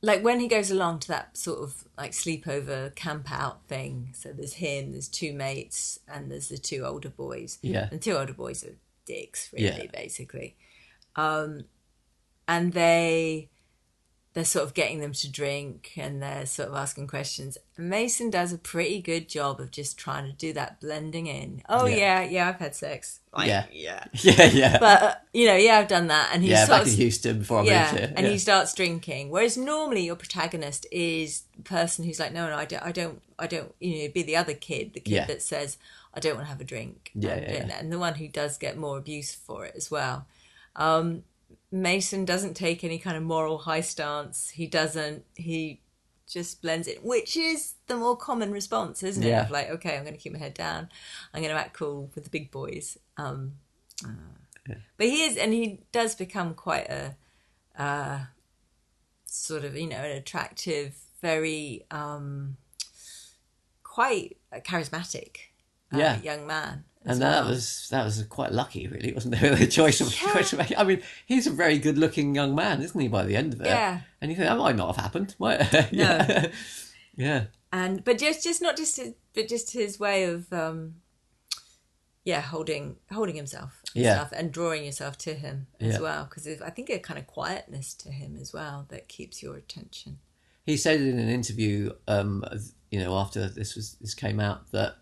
[0.01, 4.09] like when he goes along to that sort of like sleepover camp out thing.
[4.13, 7.59] So there's him, there's two mates, and there's the two older boys.
[7.61, 7.88] Yeah.
[7.91, 8.75] and two older boys are
[9.05, 9.86] dicks, really, Yeah.
[9.93, 10.55] basically.
[11.15, 11.65] Um,
[12.47, 13.49] and they
[14.34, 17.55] they're sort of getting them to drink and they're sort of asking questions.
[17.77, 21.61] Mason does a pretty good job of just trying to do that blending in.
[21.69, 22.21] Oh Yeah.
[22.21, 23.19] yeah, yeah, I've had sex.
[23.31, 23.65] Like, Yeah.
[23.71, 24.05] yeah.
[24.23, 26.61] Yeah, yeah, But uh, you know, yeah, I've done that, and he yeah.
[26.61, 28.13] Back starts in Houston before I yeah, moved here.
[28.15, 29.29] and he starts drinking.
[29.29, 33.21] Whereas normally your protagonist is the person who's like, no, no, I don't, I don't,
[33.38, 33.73] I don't.
[33.79, 35.25] You know, be the other kid, the kid Yeah.
[35.25, 35.77] that says,
[36.13, 37.11] I don't want to have a drink.
[37.13, 37.79] Yeah, and, yeah, and- yeah.
[37.79, 40.25] and the one who does get more abuse for it as well.
[40.75, 41.23] Um,
[41.74, 44.49] Mason doesn't take any kind of moral high stance.
[44.49, 45.26] He doesn't.
[45.36, 45.82] He
[46.28, 49.28] just blends it, which is the more common response, isn't it?
[49.28, 49.41] Yeah.
[49.41, 50.89] Of like, okay, I'm going to keep my head down.
[51.34, 52.97] I'm going to act cool with the big boys.
[53.17, 53.53] Um,
[54.05, 57.15] uh, But he is, and he does become quite a
[57.78, 58.19] uh,
[59.26, 62.57] sort of, you know, an attractive very um,
[63.82, 65.38] quite charismatic
[65.91, 66.21] uh, Yeah.
[66.21, 66.84] young man.
[67.05, 69.57] And that was that was quite lucky, really, wasn't it?
[69.59, 70.33] The choice of Yeah.
[70.33, 70.61] choice of.
[70.77, 73.07] I mean, he's a very good-looking young man, isn't he?
[73.09, 74.01] By the end of it, Yeah.
[74.21, 75.61] And you think that might not have happened, might?
[75.91, 76.47] yeah.
[77.15, 77.45] yeah.
[77.73, 80.95] and but just just not just his, but just his way of um,
[82.23, 84.15] yeah holding holding himself and Yeah.
[84.15, 85.99] stuff and drawing yourself to him as Yeah.
[85.99, 89.55] well because I think a kind of quietness to him as well that keeps your
[89.57, 90.19] attention.
[90.65, 92.45] He said in an interview, um,
[92.89, 94.95] you know, after this was this came out that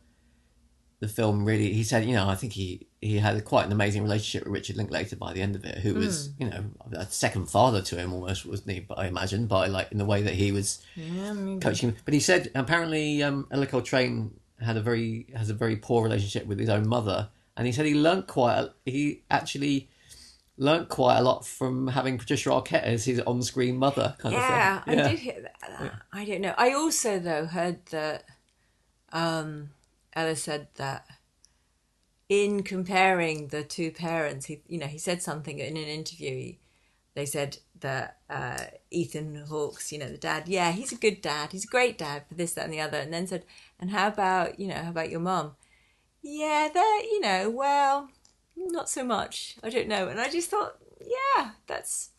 [1.02, 1.74] the film really.
[1.74, 4.78] He said, you know, I think he he had quite an amazing relationship with Richard
[4.78, 6.44] Linklater by the end of it, who was, Hmm.
[6.44, 8.80] you know, a second father to him almost, wasn't he?
[8.80, 11.98] But I imagine by like in the way that he was Yeah, coaching him.
[12.06, 16.46] But he said apparently um, Ellar Coltrane had a very has a very poor relationship
[16.46, 18.58] with his own mother, and he said he learnt quite.
[18.60, 19.90] A, he actually
[20.58, 24.84] learnt quite a lot from having Patricia Arquette as his on-screen mother, kind yeah, of
[24.86, 24.98] thing.
[25.00, 25.94] Yeah, I did hear that.
[26.14, 26.54] I don't know.
[26.56, 28.26] I also though heard that
[29.12, 29.72] um,
[30.14, 31.08] Ellar said that
[32.30, 36.30] in comparing the two parents, he you know he said something in an interview.
[36.30, 36.60] He,
[37.14, 41.52] they said that uh, Ethan Hawke's, you know, the dad, yeah, he's a good dad.
[41.52, 43.00] He's a great dad for this, that, and the other.
[43.00, 43.44] And then said,
[43.80, 45.56] and how about you know, how about your mom?
[46.22, 48.10] Yeah, that you know, well,
[48.56, 49.58] not so much.
[49.64, 50.08] I don't know.
[50.08, 52.12] And I just thought, yeah, that's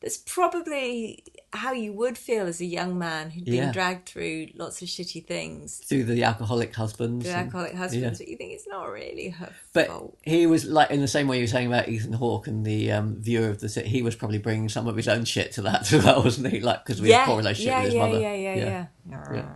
[0.00, 3.72] that's probably how you would feel as a young man who'd been Yeah.
[3.72, 5.78] dragged through lots of shitty things.
[5.78, 7.24] Through the alcoholic husbands.
[7.24, 10.18] The and- alcoholic husbands, but you think it's not really her But fault.
[10.22, 12.92] he was like in the same way you were saying about Ethan Hawke and the
[12.92, 13.88] um, viewer of the city.
[13.88, 16.60] He was probably bringing some of his own shit to that as well, wasn't he?
[16.60, 18.20] Like because his Yeah, poor relationship yeah, with his yeah, mother.
[18.20, 18.86] yeah, yeah, yeah,
[19.32, 19.54] Yeah.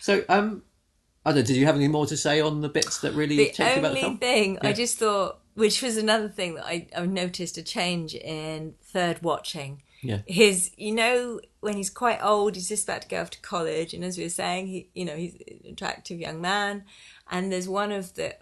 [0.00, 0.62] So, um,
[1.24, 1.36] I don't.
[1.40, 3.50] know, Did you have any more to say on the bits that really The you
[3.50, 4.18] about the only film?
[4.18, 8.74] thing I just thought, which was another thing that I, I noticed a change in
[8.82, 9.82] third watching.
[10.02, 10.22] Yeah.
[10.26, 13.94] His, you know, when he's quite old, he's just about to go off to college,
[13.94, 16.84] and as we were saying, he, you know, he's an attractive young man,
[17.30, 18.34] and there's one of the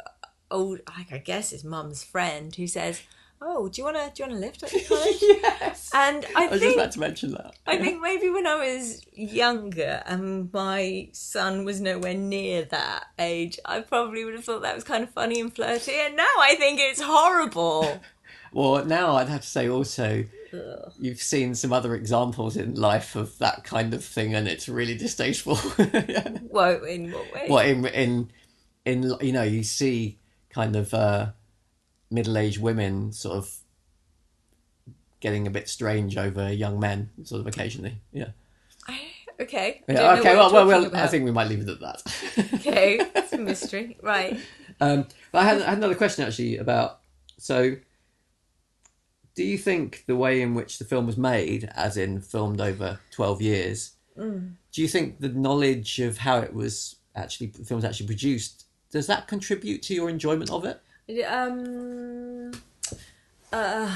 [0.51, 3.03] old, like I guess his mum's friend, who says,
[3.41, 5.91] "Oh, do you want to do you want to lift up to college?" yes.
[5.95, 7.55] And I, I was just about to mention that.
[7.67, 13.59] I think maybe when I was younger and my son was nowhere near that age,
[13.65, 15.93] I probably would have thought that was kind of funny and flirty.
[15.93, 18.01] And now I think it's horrible.
[18.53, 20.25] Well, now I'd have to say also,
[20.99, 24.97] you've seen some other examples in life of that kind of thing, and it's really
[24.97, 25.57] distasteful.
[25.79, 26.37] yeah.
[26.43, 27.47] Well, in what way?
[27.49, 28.31] Well, in in
[28.85, 30.19] in you know, you see
[30.49, 31.29] kind of uh,
[32.11, 33.55] middle-aged women sort of
[35.21, 38.01] getting a bit strange over young men, sort of occasionally.
[38.13, 38.29] Yeah.
[39.39, 39.83] Okay.
[39.89, 40.19] Yeah.
[40.19, 40.35] Okay.
[40.37, 40.91] Well, well, well.
[40.95, 42.03] I think we might leave it at that.
[42.55, 44.39] Okay, it's a mystery, right?
[44.81, 47.01] Um, but I had, I had another question actually about
[47.39, 47.77] so.
[49.37, 53.01] Do you think the way in which the film was made, as in filmed over
[53.11, 54.55] twelve years, Mm.
[54.73, 58.65] do you think the knowledge of how it was actually the film was actually produced
[58.91, 60.83] does that contribute to your enjoyment of it?
[61.27, 62.53] Um,
[63.53, 63.91] uh,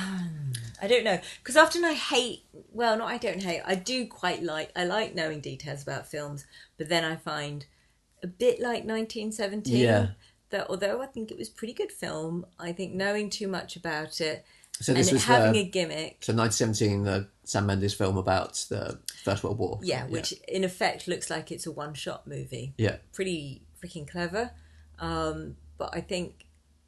[0.83, 2.45] I don't know because often I hate.
[2.73, 3.63] Well, not I don't hate.
[3.65, 4.71] I do quite like.
[4.77, 6.45] I like knowing details about films,
[6.77, 7.67] but then I find
[8.23, 9.77] a bit like 1917.
[9.77, 10.09] Yeah.
[10.51, 14.21] That although I think it was pretty good film, I think knowing too much about
[14.21, 14.45] it
[14.81, 16.19] So and this it was having the, a gimmick.
[16.21, 19.81] so 1917, the Sam Mendes film about the First World War.
[19.83, 22.75] Yeah, which in effect looks like it's a one-shot movie.
[22.77, 24.51] yeah, pretty freaking clever.
[24.99, 26.47] Um, but I think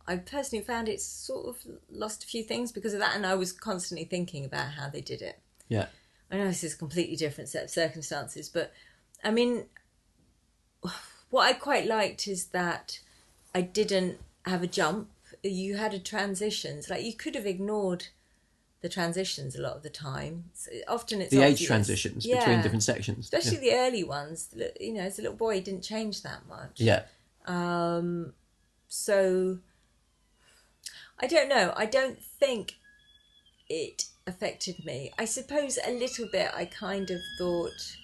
[0.08, 1.56] I personally found it sort of
[1.90, 5.00] lost a few things because of that, and I was constantly thinking about how they
[5.00, 5.40] did it.
[5.68, 5.86] yeah,
[6.30, 8.72] I know this is a completely different set of circumstances, but
[9.24, 9.66] I mean,
[11.30, 13.00] what I quite liked is that
[13.54, 15.08] I didn't have a jump.
[15.42, 18.06] You had a transitions, like you could have ignored
[18.82, 20.44] the transitions a lot of the time.
[20.52, 21.66] So often it's the age obvious.
[21.66, 23.24] transitions between different sections.
[23.24, 24.54] especially the early ones.
[24.80, 26.80] You know, as a little boy, he didn't change that much.
[26.80, 27.02] yeah.
[27.46, 28.34] Um,
[28.88, 29.58] so
[31.20, 31.72] I don't know.
[31.76, 32.74] I don't think
[33.68, 35.12] it affected me.
[35.18, 36.50] I suppose a little bit.
[36.54, 37.96] I kind of thought.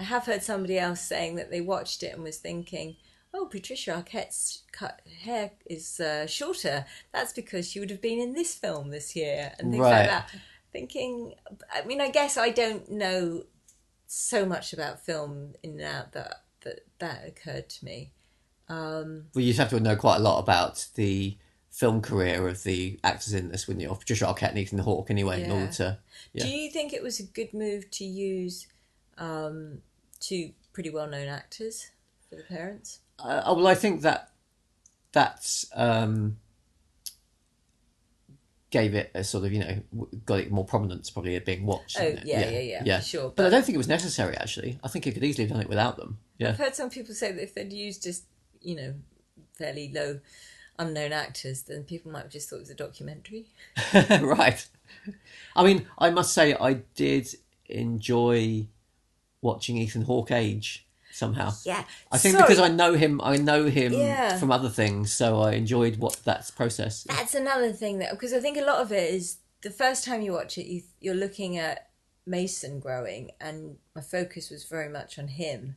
[0.00, 2.96] I have heard somebody else saying that they watched it and was thinking,
[3.34, 6.86] "Oh, Patricia Arquette's cut hair is uh, shorter.
[7.12, 10.00] That's because she would have been in this film this year and things Right.
[10.00, 10.30] like that."
[10.72, 11.34] Thinking,
[11.72, 13.44] I mean, I guess I don't know
[14.06, 18.12] so much about film in and out that that that occurred to me.
[18.68, 21.36] Um, Well, you'd have to know quite a lot about the
[21.78, 23.88] film career of the actors in this, wouldn't you?
[23.88, 25.54] Of Patricia Arquette and Ethan Hawke, anyway, in Yeah.
[25.54, 25.98] order to.
[26.32, 26.44] Yeah.
[26.44, 28.66] Do you think it was a good move to use
[29.16, 29.80] um,
[30.18, 31.90] two pretty well known actors
[32.28, 32.98] for the parents?
[33.20, 34.32] Uh, well, I think that
[35.12, 36.38] that's um,
[38.70, 41.96] gave it a sort of you know got it more prominence probably at being watched.
[42.00, 42.22] Oh, it?
[42.24, 44.80] yeah, yeah, yeah, for sure, But, I don't think it was necessary actually.
[44.82, 46.18] I think it could easily have done it without them.
[46.38, 48.24] Yeah, I've heard some people say that if they'd used just,
[48.60, 48.94] you know,
[49.54, 50.18] fairly low
[50.78, 53.46] unknown actors, then people might have just thought it was a documentary.
[53.94, 54.66] right.
[55.56, 57.28] I mean, I must say I did
[57.66, 58.66] enjoy
[59.42, 61.52] watching Ethan Hawke age somehow.
[61.64, 61.84] Yeah.
[62.12, 64.38] I think because I know him, I know him Yeah.
[64.38, 67.04] from other things, so I enjoyed what that process.
[67.04, 70.22] That's another thing that because I think a lot of it is the first time
[70.22, 71.90] you watch it, you, you're looking at
[72.26, 75.76] Mason growing, and my focus was very much on him.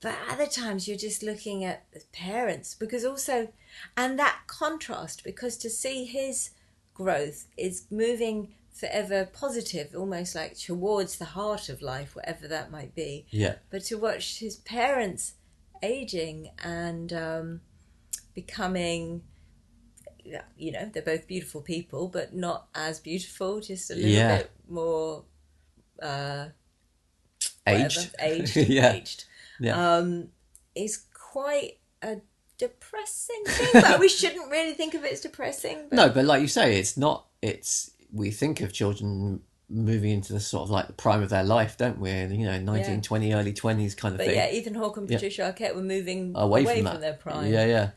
[0.00, 3.48] But other times you're just looking at the parents because also,
[3.96, 6.50] and that contrast because to see his
[6.94, 12.94] growth is moving forever positive, almost like towards the heart of life, whatever that might
[12.94, 13.26] be.
[13.30, 15.34] Yeah, But to watch his parents
[15.82, 17.60] aging and um,
[18.34, 19.22] becoming,
[20.56, 24.36] you know, they're both beautiful people, but not as beautiful, just a little Yeah.
[24.38, 25.24] bit more
[26.00, 26.48] uh,
[27.64, 28.14] whatever, aged.
[28.20, 29.24] aged, yeah, aged,
[29.60, 29.96] yeah.
[29.96, 30.28] um,
[30.74, 32.18] is quite a
[32.58, 33.82] depressing thing.
[33.82, 35.86] but we shouldn't really think of it as depressing.
[35.90, 37.26] But no, but like you say, it's not.
[37.42, 39.40] It's we think of children
[39.70, 42.10] moving into the sort of like the prime of their life, don't we?
[42.10, 44.36] You know, 19, 20, early twenties kind of But thing.
[44.36, 45.18] yeah, Ethan Hawke and Yeah.
[45.18, 47.52] Patricia Arquette were moving away, away, from from, their prime.
[47.52, 47.90] Yeah, yeah.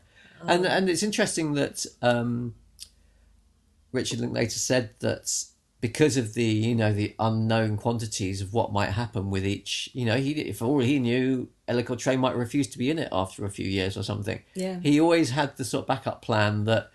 [0.46, 2.54] And and it's interesting that um,
[3.92, 5.44] Richard Linklater said that
[5.82, 10.06] because of the you know the unknown quantities of what might happen with each, you
[10.06, 13.44] know, he if all he knew, Ellar Coltrane might refuse to be in it after
[13.44, 14.40] a few years or something.
[14.54, 14.78] Yeah.
[14.80, 16.90] He always had the sort of backup plan that.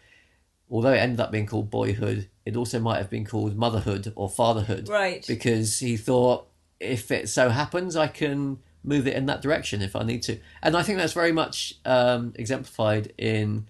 [0.70, 4.30] Although it ended up being called boyhood, it also might have been called motherhood or
[4.30, 5.24] fatherhood Right.
[5.26, 6.46] because he thought
[6.82, 10.40] if it so happens I can move it in that direction if I need to.
[10.62, 13.70] And I think that's very much um, exemplified in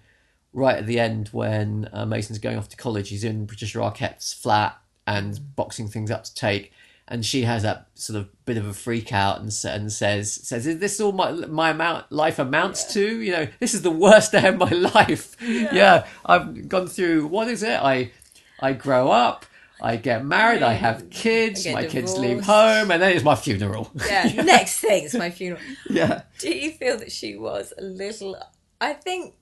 [0.52, 3.10] right at the end when uh, Mason's going off to college.
[3.10, 4.76] He's in Patricia Arquette's flat
[5.16, 6.72] and boxing things up to take.
[7.10, 10.66] And she has that sort of bit of a freak out and, and says, "says
[10.66, 13.00] Is this all my my amount life amounts to?
[13.22, 15.34] You know, this is the worst day of my life.
[15.40, 16.06] Yeah.
[16.26, 17.80] I've gone through what is it?
[17.82, 18.12] I
[18.60, 19.46] I grow up,
[19.80, 23.36] I get married, I have kids, I my kids leave home, and then it's my
[23.36, 23.90] funeral.
[24.06, 25.62] Yeah, next thing is my funeral.
[25.88, 26.22] yeah.
[26.40, 28.36] Do you feel that she was a little?
[28.82, 29.34] I think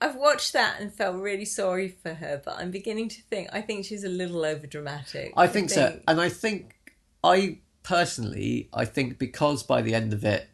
[0.00, 3.60] I've watched that and felt really sorry for her, but I'm beginning to think I
[3.60, 5.32] think she's a little over dramatic.
[5.36, 6.74] I think so, and I think
[7.22, 10.48] I personally, I think because by the end of it,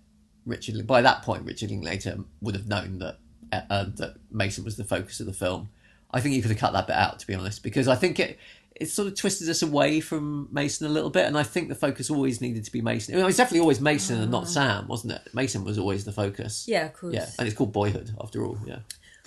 [0.46, 3.18] Richard, by that point, Richard Linklater would have known that
[3.52, 5.70] uh, uh, that Mason was the focus of the film.
[6.12, 8.20] I think you could have cut that bit out, to be honest, because I think
[8.20, 8.38] it
[8.80, 11.74] it sort of twisted us away from Mason a little bit, and I think the
[11.74, 13.18] focus always needed to be Mason.
[13.18, 15.34] It was definitely always Mason and not Sam, wasn't it?
[15.34, 16.66] Mason was always the focus.
[16.66, 17.14] Yeah, of course.
[17.14, 18.58] Yeah, and it's called Boyhood after all.
[18.64, 18.78] Yeah,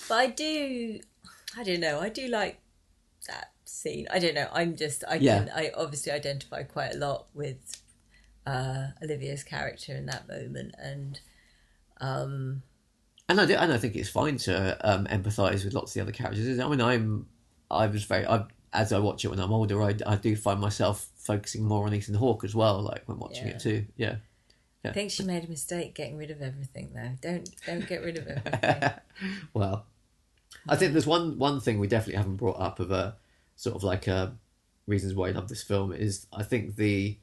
[0.09, 0.99] But I do,
[1.57, 1.99] I don't know.
[1.99, 2.59] I do like
[3.27, 4.07] that scene.
[4.11, 4.47] I don't know.
[4.53, 5.39] I'm just, I Yeah.
[5.45, 7.81] can, I obviously identify quite a lot with
[8.45, 11.19] uh, Olivia's character in that moment, and
[12.01, 12.63] um,
[13.29, 16.01] and I do, and I think it's fine to um, empathise with lots of the
[16.01, 16.59] other characters.
[16.59, 17.27] I mean, I'm
[17.71, 18.43] I was very I,
[18.73, 21.93] as I watch it when I'm older, I, I do find myself focusing more on
[21.93, 23.53] Ethan Hawke as well, like when watching Yeah.
[23.53, 23.85] it too.
[23.95, 24.15] Yeah,
[24.83, 26.91] I think she made a mistake getting rid of everything.
[26.93, 28.91] Though, don't don't get rid of everything.
[29.53, 29.85] well,
[30.67, 33.17] I think there's one one thing we definitely haven't brought up of a
[33.55, 34.35] sort of like a
[34.87, 37.17] reasons why I love this film is I think the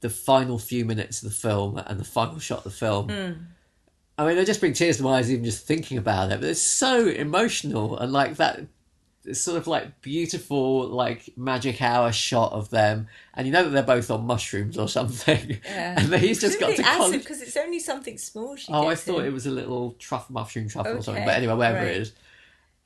[0.00, 3.08] the final few minutes of the film and the final shot of the film.
[3.08, 3.32] Hmm.
[4.16, 6.40] I mean, they just bring tears to my eyes even just thinking about it.
[6.40, 8.60] But it's so emotional and like that.
[9.24, 13.70] It's sort of like beautiful, like magic hour shot of them, and you know that
[13.70, 15.60] they're both on mushrooms or something.
[15.64, 16.00] Yeah.
[16.00, 17.20] And he's just got to college.
[17.20, 18.56] because it's only something small.
[18.56, 19.26] She Oh, I thought in.
[19.26, 21.24] it was a little truffle mushroom truffle or something.
[21.24, 21.88] But anyway, wherever right.
[21.88, 22.12] it is.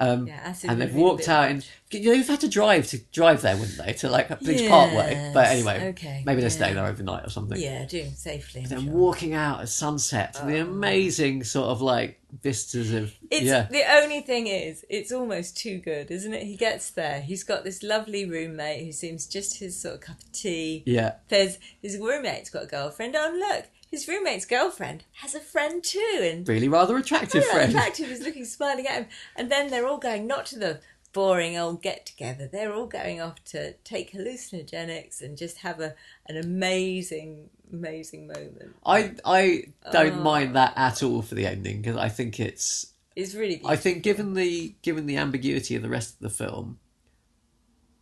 [0.01, 2.99] Um, Yeah, acid and they've walked out, and you know, you've had to drive to
[3.13, 3.93] drive there, wouldn't they?
[3.93, 5.31] To like Bleach Parkway.
[5.33, 6.49] But anyway, okay, maybe they yeah.
[6.49, 7.61] stay there overnight or something.
[7.61, 8.63] Yeah, do safely.
[8.63, 8.93] I'm Then sure.
[8.93, 13.85] walking out at sunset to the amazing sort of like vistas of It's yeah, the
[13.93, 16.45] only thing is, it's almost too good, isn't it?
[16.45, 17.21] He gets there.
[17.21, 20.83] He's got this lovely roommate who seems just his sort of cup of tea.
[20.87, 23.15] yeah, There's his roommate's got a girlfriend.
[23.17, 27.71] Oh look, his roommate's girlfriend has a friend too, and really rather attractive yeah, friend.
[27.71, 29.07] attractive is looking smiling at him.
[29.37, 30.81] And then they're all going not to the
[31.13, 32.49] boring old get together.
[32.51, 35.95] They're all going off to take hallucinogenics and just have a
[36.27, 38.77] an amazing, amazing moment.
[38.85, 40.23] I I don't Oh.
[40.23, 43.71] mind that at all for the ending because I think it's It's really beautiful.
[43.71, 46.79] I think given the given the ambiguity of the rest of the film,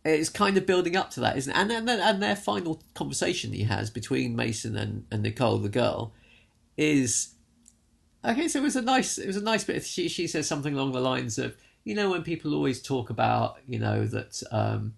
[0.03, 1.57] it's kind of building up to that, isn't it?
[1.59, 6.13] And and, and their final conversation he has between Mason and, and Nicole, the girl,
[6.77, 7.35] is
[8.25, 8.47] okay.
[8.47, 9.83] So it was a nice it was a nice bit.
[9.85, 13.57] She she says something along the lines of, you know when people always talk about
[13.67, 14.93] you know that um,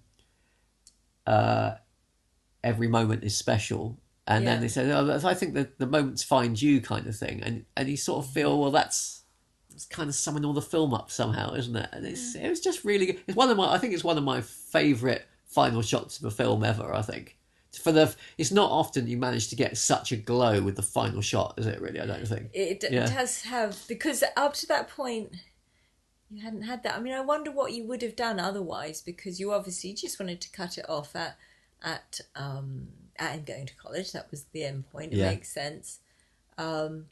[1.27, 1.75] uh,
[2.63, 6.61] every moment is special, and then they said, "Oh, I think that the moments find
[6.61, 9.23] you," kind of thing, and and you sort of feel, well, that's
[9.73, 11.89] it's kind of summing all the film up somehow, isn't it?
[11.91, 13.19] And it's it was just really good.
[13.27, 16.31] It's one of my I think it's one of my favourite final shots of a
[16.31, 16.93] film ever.
[16.93, 17.37] I think
[17.81, 21.21] for the it's not often you manage to get such a glow with the final
[21.21, 21.81] shot, is it?
[21.81, 22.49] Really, I don't think.
[22.53, 23.07] It Yeah.
[23.07, 25.33] does have because up to that point
[26.29, 26.95] you hadn't had that.
[26.95, 30.41] I mean, I wonder what you would have done otherwise because you obviously just wanted
[30.41, 31.37] to cut it off at
[31.83, 32.87] at um
[33.19, 34.11] him going to college.
[34.11, 35.13] That was the end point.
[35.13, 35.29] It Yeah.
[35.29, 35.99] makes sense.
[36.57, 37.07] Um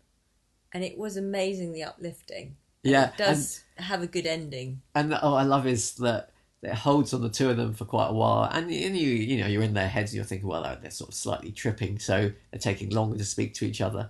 [0.74, 2.56] and it was amazingly uplifting.
[2.84, 4.82] Yeah, It does have a good ending.
[4.96, 6.32] and oh, I love is that
[6.64, 9.40] it holds on the two of them for quite a while, and, and you you
[9.42, 11.98] know you're in their heads, and you're thinking, well, they're, they're sort of slightly tripping,
[12.00, 14.10] so they're taking longer to speak to each other,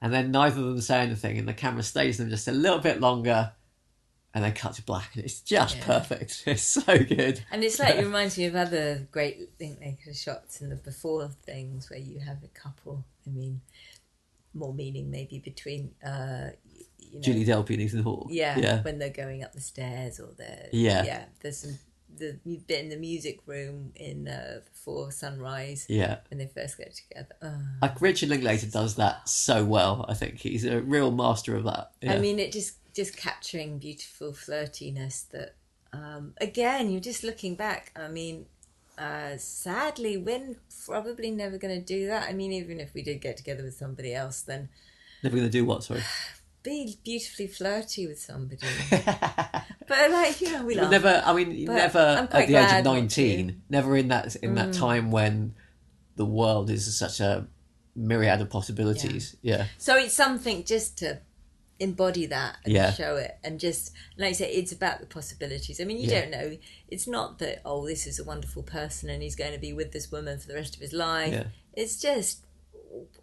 [0.00, 2.78] and then neither of them say anything, and the camera stays them just a little
[2.78, 3.52] bit longer,
[4.32, 5.84] and then cut to black, and it's just Yeah.
[5.84, 6.42] perfect.
[6.46, 7.42] It's so good.
[7.50, 11.90] And it's like it reminds me of other great Linklater shots in the before things
[11.90, 13.04] where you have a couple.
[13.26, 13.60] I mean,
[14.54, 16.50] more meaning maybe between uh,
[16.98, 18.28] you know, Julie Delpy and Ethan Hawke.
[18.30, 21.04] yeah, yeah, when they're going up the stairs or they're Yeah.
[21.04, 21.24] yeah.
[21.40, 21.78] There's some
[22.18, 26.18] the bit in the music room in uh, before sunrise yeah.
[26.28, 27.34] when they first get together.
[27.42, 27.62] Oh.
[27.82, 30.04] Like Richard Linklater does that so well.
[30.08, 31.92] I think he's a real master of that.
[32.02, 32.14] Yeah.
[32.14, 35.54] I mean, it just just capturing beautiful flirtiness that
[35.92, 37.92] um, again you're just looking back.
[37.96, 38.46] I mean.
[38.98, 42.28] Uh, sadly, we're probably never going to do that.
[42.28, 44.68] I mean, even if we did get together with somebody else, then
[45.22, 45.84] never going to do what?
[45.84, 46.02] Sorry.
[46.62, 48.66] be beautifully flirty with somebody.
[48.90, 50.90] but like, you know, we laugh.
[50.90, 51.22] never.
[51.24, 53.50] I mean, But never at the age of nineteen.
[53.50, 53.56] Mm.
[53.70, 55.54] Never in that in that time when
[56.16, 57.46] the world is such a
[57.96, 59.36] myriad of possibilities.
[59.42, 61.20] Yeah, So it's something just to
[61.80, 62.92] embody that and Yeah.
[62.92, 65.80] show it and just like I say it's about the possibilities.
[65.80, 66.20] I mean you Yeah.
[66.20, 66.56] don't know
[66.88, 69.90] it's not that oh this is a wonderful person and he's going to be with
[69.92, 71.32] this woman for the rest of his life.
[71.32, 71.44] Yeah.
[71.74, 72.40] It's just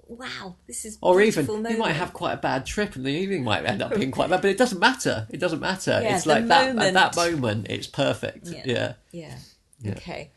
[0.08, 3.10] wow, this is or even beautiful you might have quite a bad trip, and the
[3.12, 4.42] evening might end up being quite bad.
[4.42, 5.28] But it doesn't matter.
[5.30, 6.00] It doesn't matter.
[6.04, 7.68] It's like that at that moment.
[7.70, 8.48] It's perfect.
[8.48, 8.64] Yeah.
[8.66, 8.94] yeah.
[9.12, 9.36] yeah.
[9.82, 9.92] Yeah.
[9.92, 10.32] Okay.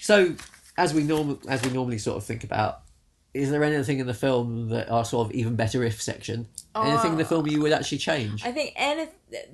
[0.00, 0.34] So,
[0.76, 2.82] as we norm as we normally sort of think about,
[3.32, 6.48] is there anything in the film that are sort of even better if section?
[6.74, 7.28] Anything in the oh.
[7.28, 8.44] film you would actually change?
[8.44, 9.08] I think any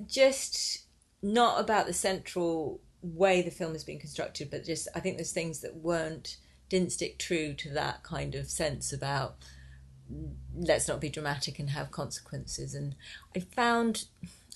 [0.07, 0.85] just
[1.21, 5.31] not about the central way the film has been constructed, but just I think there's
[5.31, 6.37] things that weren't
[6.69, 9.35] didn't stick true to that kind of sense about
[10.55, 12.73] let's not be dramatic and have consequences.
[12.73, 12.95] And
[13.35, 14.05] I found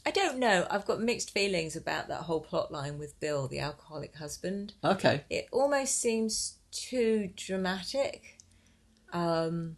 [0.05, 3.59] I don't know I've got mixed feelings about that whole plot line with Bill, the
[3.59, 4.73] alcoholic husband.
[4.83, 5.23] Okay.
[5.29, 8.37] It almost seems too dramatic.
[9.13, 9.77] Um,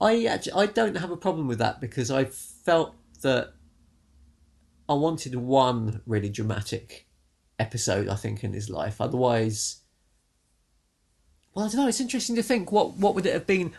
[0.00, 3.52] I actually, I don't have a problem with that because I felt that
[4.88, 7.06] I wanted one really dramatic
[7.58, 8.08] episode.
[8.08, 9.00] I think in his life.
[9.00, 9.78] Otherwise,
[11.54, 11.88] well, I don't know.
[11.88, 13.72] It's interesting to think what what would it have been.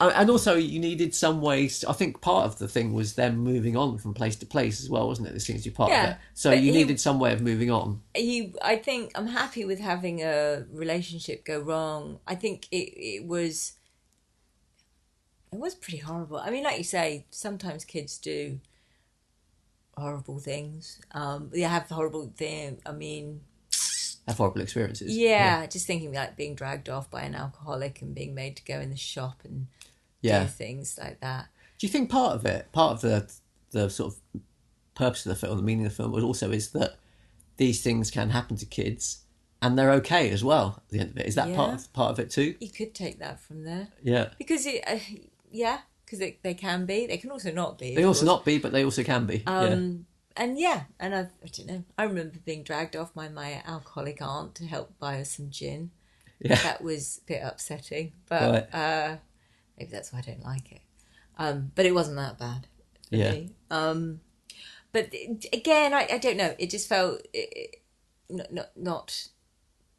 [0.00, 1.84] And also, you needed some ways.
[1.84, 4.90] I think part of the thing was them moving on from place to place as
[4.90, 5.30] well, wasn't it?
[5.30, 6.16] There seems to be part of Yeah, it.
[6.34, 8.00] So you he- needed some way of moving on.
[8.16, 12.88] you i think i'm happy with having a relationship go wrong i think it,
[13.18, 13.72] it was
[15.52, 18.58] it was pretty horrible i mean like you say sometimes kids do
[19.96, 23.40] horrible things um they have horrible thing i mean
[24.26, 25.16] Have horrible experiences.
[25.16, 28.80] yeah, just thinking like being dragged off by an alcoholic and being made to go
[28.80, 29.66] in the shop and
[30.22, 30.44] Yeah.
[30.44, 31.48] do things like that
[31.78, 33.30] Do you think part of it, part of the
[33.72, 34.40] the sort of
[34.94, 36.96] purpose of the film, the meaning of the film, was also is that
[37.56, 39.24] these things can happen to kids,
[39.60, 40.66] and they're okay as well.
[40.84, 42.54] At the end of it, is that part of part of it too?
[42.60, 44.98] you could take that from there Yeah, because it uh,
[45.52, 48.26] yeah because they, they can be they can also not be they also course.
[48.26, 49.42] not be, but they also can be.
[49.46, 51.84] yeah, Um, and yeah, and I, I don't know.
[51.98, 55.90] I remember being dragged off by my alcoholic aunt to help buy us some gin.
[56.40, 58.74] yeah, That was a bit upsetting, but Right.
[58.74, 59.16] uh,
[59.78, 60.80] maybe that's why I don't like it.
[61.38, 62.66] Um, but it wasn't that bad.
[63.10, 63.34] Yeah.
[63.70, 64.20] Um,
[64.92, 65.12] but
[65.52, 66.54] again, I, I don't know.
[66.58, 67.82] It just felt it, it,
[68.28, 69.28] not, not not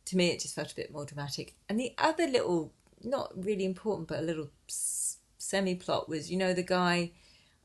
[0.06, 0.28] to me.
[0.30, 1.56] It just felt a bit more dramatic.
[1.70, 2.72] And the other little,
[3.04, 4.49] not really important, but a little
[5.54, 7.12] semi plot was, you know, the guy.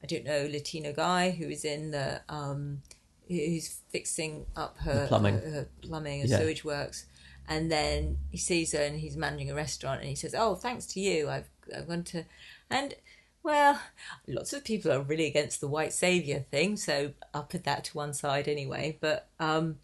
[0.03, 2.83] I don't know, Latino guy who is in the um,
[3.27, 5.35] who's fixing up her The plumbing.
[5.41, 6.39] her, her plumbing and Yeah.
[6.39, 7.07] sewage works,
[7.49, 10.87] and then he sees her and he's managing a restaurant and he says, "Oh, thanks
[10.93, 12.25] to you, I've I've gone to,"
[12.71, 12.95] and
[13.43, 13.81] well,
[14.29, 16.95] lots of people are really against the white savior thing, so
[17.35, 18.99] I'll put that to one side anyway.
[19.01, 19.79] But um,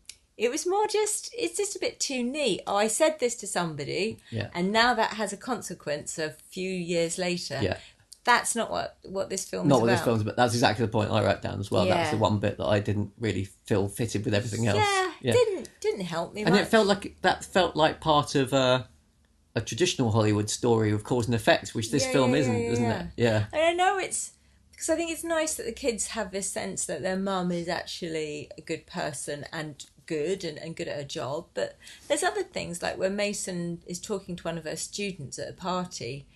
[0.44, 2.60] it was more just it's just a bit too neat.
[2.68, 4.50] Oh, I said this to somebody, Yeah.
[4.54, 7.58] and now that has a consequence a few years later.
[7.68, 7.78] yeah.
[8.24, 9.96] That's not what what this film is not is what about.
[9.96, 10.36] this film's about.
[10.36, 11.84] That's exactly the point I wrote down as well.
[11.86, 12.10] That was Yeah.
[12.12, 14.78] the one bit that I didn't really feel fitted with everything else.
[15.20, 16.42] Yeah, didn't didn't help me.
[16.42, 16.62] and much.
[16.62, 18.88] it felt like that felt like part of a,
[19.54, 22.70] a traditional Hollywood story of cause and effect, which this Yeah, film yeah, isn't, yeah,
[22.70, 23.00] isn't yeah.
[23.02, 23.06] it?
[23.16, 24.32] Yeah, And I know it's
[24.72, 27.68] because I think it's nice that the kids have this sense that their mum is
[27.68, 31.46] actually a good person and good and, and good at her job.
[31.54, 31.76] But
[32.08, 35.52] there's other things like when Mason is talking to one of her students at a
[35.52, 36.26] party.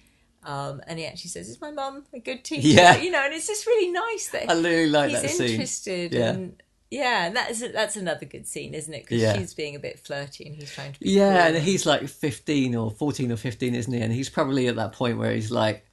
[0.44, 2.96] Um, and he actually says, "Is my mum a good teacher?" Yeah.
[2.96, 5.50] you know, and it's just really nice that I really like he's that scene.
[5.50, 6.12] interested.
[6.14, 6.30] Yeah.
[6.30, 9.02] And yeah, and that is that's another good scene, isn't it?
[9.04, 9.36] Because Yeah.
[9.36, 11.56] she's being a bit flirty and he's trying to be Yeah, cool.
[11.56, 14.00] and he's like 15 or 14 or 15, isn't he?
[14.00, 15.84] And he's probably at that point where he's like,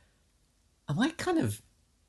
[0.88, 1.62] Am I kind of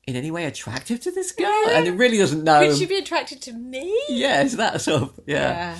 [0.05, 1.49] in any way attractive to this girl?
[1.67, 1.77] Yeah.
[1.79, 2.61] And he really doesn't know.
[2.61, 3.93] Could she be attracted to me?
[4.07, 5.19] Yeah, it's that sort of.
[5.25, 5.75] Yeah.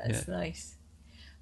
[0.00, 0.74] Yeah, that's nice.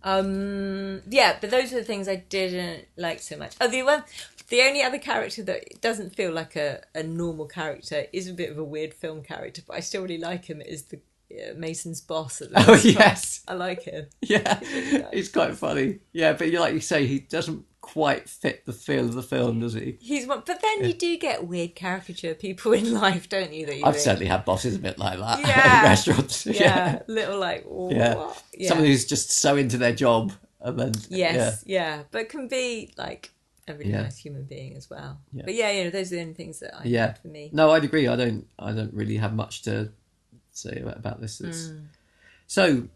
[0.05, 3.55] Um, yeah, but those are the things I didn't like so much.
[3.61, 4.03] Oh, the one,
[4.53, 8.51] the only other character that doesn't feel like a, a normal character is a bit
[8.51, 10.61] of a weird film character, but I still really like him.
[10.61, 11.01] Is the
[11.33, 12.43] uh, Mason's boss?
[12.55, 13.43] Oh, yes.
[13.49, 14.09] I like him.
[14.21, 14.61] Yeah.
[15.13, 16.01] he's quite funny.
[16.13, 19.61] Yeah, but you like you say, he doesn't quite fit the feel of the film,
[19.61, 19.97] does he?
[20.03, 23.65] He's one, but then you do get weird caricature people in life, don't you?
[23.65, 25.79] That you I've think, certainly had bosses a bit like that Yeah.
[25.79, 26.45] in restaurants.
[26.45, 27.97] yeah, little like what?
[27.97, 28.33] Yeah.
[28.53, 28.69] yeah.
[28.69, 30.93] Someone who's just so into their job and then.
[31.09, 32.03] Yes, yeah.
[32.11, 33.31] but can be like
[33.69, 34.03] a really Yeah.
[34.03, 35.21] nice human being as well.
[35.33, 35.43] Yeah.
[35.45, 37.07] But yeah, you know, those are the only things that I Yeah.
[37.09, 37.51] had for me.
[37.53, 38.09] No, I'd agree.
[38.09, 38.47] I don't.
[38.59, 39.93] I don't really have much to
[40.51, 41.41] say about, about this.
[41.41, 41.87] Mm.
[42.47, 42.89] So,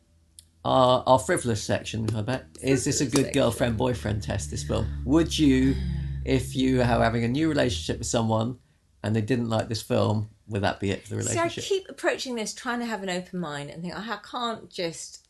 [0.64, 3.32] our our frivolous section, I bet, is this a good section.
[3.34, 4.50] girlfriend boyfriend test?
[4.50, 4.86] This film.
[5.04, 5.76] Would you,
[6.24, 8.58] if you are having a new relationship with someone
[9.02, 11.64] and they didn't like this film, would that be it for the relationship?
[11.64, 14.18] See, I keep approaching this trying to have an open mind and think "Oh, I
[14.28, 15.28] can't just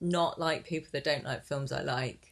[0.00, 2.27] not like people that don't like films I like.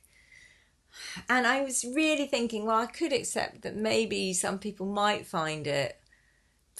[1.28, 5.66] And I was really thinking, well, I could accept that maybe some people might find
[5.66, 6.01] it.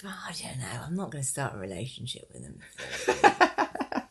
[0.02, 0.82] But I don't know.
[0.86, 4.02] I'm not going to start a relationship with them.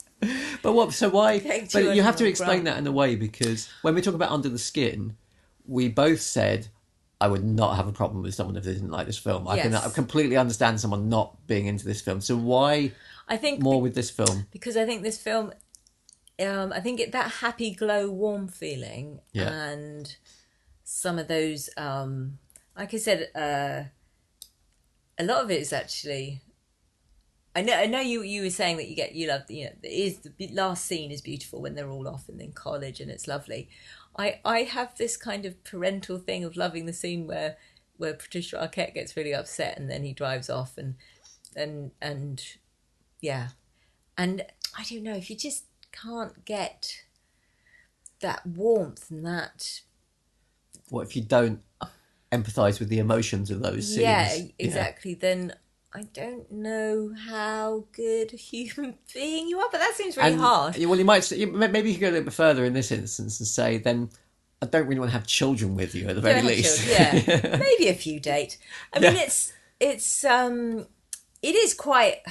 [0.66, 0.93] But what?
[0.93, 1.38] So why?
[1.38, 4.32] Take But you have to explain that in a way because when we talk about
[4.32, 5.16] under the skin,
[5.68, 6.70] we both said
[7.22, 9.47] I would not have a problem with someone if they didn't like this film.
[9.47, 12.20] I can I completely understand someone not being into this film.
[12.20, 12.93] So why
[13.28, 14.47] I think more with this film?
[14.51, 15.53] because I think this film,
[16.40, 19.52] um, I think it, that happy, glow, warm feeling, Yeah.
[19.52, 20.16] and
[20.84, 22.40] some of those, um,
[22.78, 23.84] like I said, uh,
[25.18, 26.42] a lot of it is actually.
[27.58, 27.74] I know.
[27.74, 28.22] I know you.
[28.22, 29.44] You were saying that you get you love.
[29.50, 32.52] You know, it is the last scene is beautiful when they're all off and in
[32.52, 33.70] college and it's lovely.
[34.18, 37.56] I I have this kind of parental thing of loving the scene where
[37.96, 40.96] where Patricia Arquette gets really upset and then he drives off and
[41.56, 42.44] and and
[43.22, 43.50] yeah
[44.18, 44.46] and
[44.78, 45.64] I don't know if you just
[46.02, 47.04] can't get
[48.22, 49.82] that warmth and that
[50.89, 51.62] What if you don't
[52.32, 54.00] empathise with the emotions of those scenes?
[54.02, 55.54] yeah exactly then
[55.93, 60.41] I don't know how good a human being you are but that seems really And,
[60.41, 62.91] harsh Well, you might say- maybe you could go a little bit further in this
[62.91, 64.10] instance and say then.
[64.62, 66.84] I don't really want to have children with you at the very Don't least.
[66.88, 68.58] children, yeah maybe a few date
[68.93, 69.22] I mean Yeah.
[69.24, 70.88] it's it's um
[71.41, 72.22] it is quite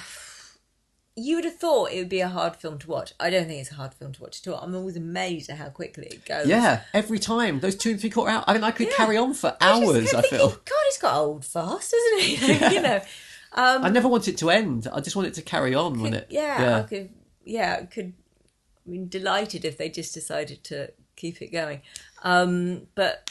[1.16, 3.60] you would have thought it would be a hard film to watch I don't think
[3.60, 6.24] it's a hard film to watch at all I'm always amazed at how quickly it
[6.26, 8.44] goes Yeah, every time those two and three quarter hours.
[8.48, 8.96] I mean, I could Yeah.
[8.96, 10.10] carry on for I hours.
[10.10, 10.48] kept I feel.
[10.48, 12.74] God, he's got old fast, isn't he?
[12.74, 13.00] you know,
[13.52, 14.88] I never want it to end.
[14.92, 16.26] I just want it to carry on, want it?
[16.30, 17.10] yeah, I yeah, could,
[17.44, 18.12] yeah, I could.
[18.86, 21.80] I mean, delighted if they just decided to keep it going.
[22.24, 23.30] Um, but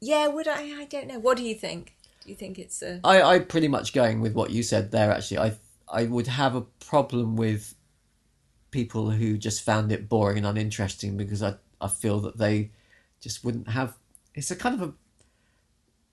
[0.00, 0.80] yeah, would I?
[0.80, 1.18] I don't know.
[1.18, 1.94] What do you think?
[2.22, 3.00] Do you think it's a?
[3.02, 5.10] I, I pretty much going with what you said there.
[5.10, 5.52] Actually, I
[5.90, 7.74] I would have a problem with
[8.70, 12.70] people who just found it boring and uninteresting because I I feel that they
[13.20, 13.96] just wouldn't have.
[14.34, 14.92] It's a kind of a.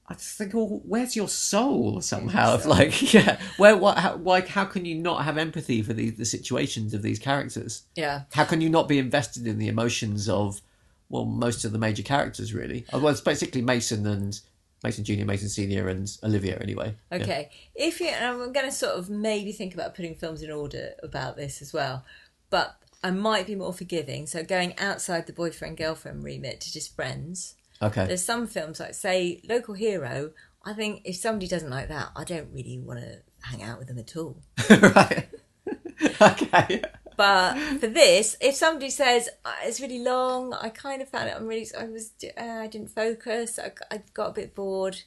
[0.07, 2.53] I just think, well, where's your soul somehow?
[2.53, 6.11] Of like, yeah, where, what, how, like, how can you not have empathy for the
[6.11, 7.84] the situations of these characters?
[7.95, 10.61] Yeah, how can you not be invested in the emotions of
[11.09, 14.41] well most of the major characters really well it's basically mason and
[14.86, 17.18] mason junior mason senior and olivia anyway Yeah.
[17.18, 17.50] Okay.
[17.74, 20.92] If you, and I'm going to sort of maybe think about putting films in order
[21.02, 22.04] about this as well,
[22.50, 24.28] but I might be more forgiving.
[24.28, 27.56] So going outside the boyfriend girlfriend remit to just friends.
[27.82, 30.32] okay There's some films like say Local Hero.
[30.64, 33.88] I think if somebody doesn't like that, I don't really want to hang out with
[33.88, 34.42] them at all.
[34.70, 35.28] right
[36.22, 36.82] okay
[37.18, 41.36] But for this, if somebody says "Uh, it's really long, I kind of found it.
[41.36, 43.59] I'm really, I was, uh, I didn't focus.
[43.59, 45.01] I, I got a bit bored.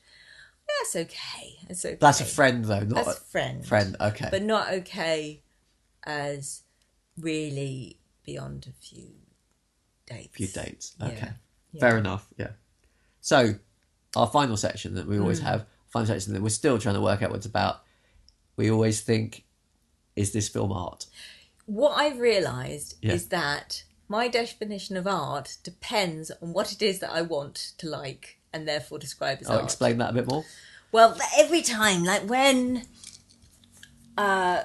[0.80, 1.56] That's okay.
[1.66, 1.96] That's okay.
[2.00, 3.64] that's a friend though not That's a friend.
[3.66, 5.40] friend okay but not okay
[6.04, 6.62] as
[7.18, 9.08] really beyond a few
[10.06, 10.28] dates.
[10.36, 11.30] few dates okay
[11.72, 11.80] Yeah.
[11.80, 12.50] fair enough yeah
[13.22, 13.54] so
[14.14, 17.22] our final section that we always have final section that we're still trying to work
[17.22, 17.82] out what it's about.
[18.56, 19.44] We always think,
[20.16, 21.06] is this film art?
[21.68, 23.12] What I've realised Yeah.
[23.12, 27.86] is that my definition of art depends on what it is that I want to
[27.86, 29.64] like and therefore describe as I'll art.
[29.64, 30.46] explain that a bit more.
[30.92, 32.86] Well, every time, like when
[34.16, 34.62] uh,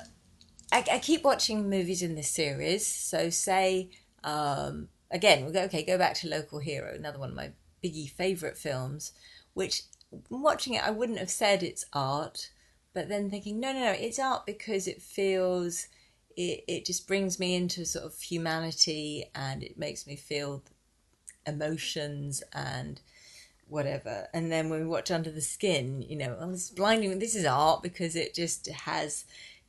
[0.71, 2.87] I, I keep watching movies in this series.
[2.87, 3.89] So, say
[4.23, 5.83] um, again, we'll go okay.
[5.83, 7.51] Go back to Local Hero, another one of my
[7.83, 9.11] biggie favorite films.
[9.53, 9.83] Which
[10.29, 12.49] watching it, I wouldn't have said it's art,
[12.93, 15.87] but then thinking, no, no, no, it's art because it feels.
[16.35, 20.63] It, it just brings me into sort of humanity and it makes me feel
[21.45, 22.99] emotions and
[23.67, 24.27] whatever.
[24.33, 27.17] And then when we watch Under the Skin, you know, oh, this is blinding.
[27.19, 29.25] This is art because it just has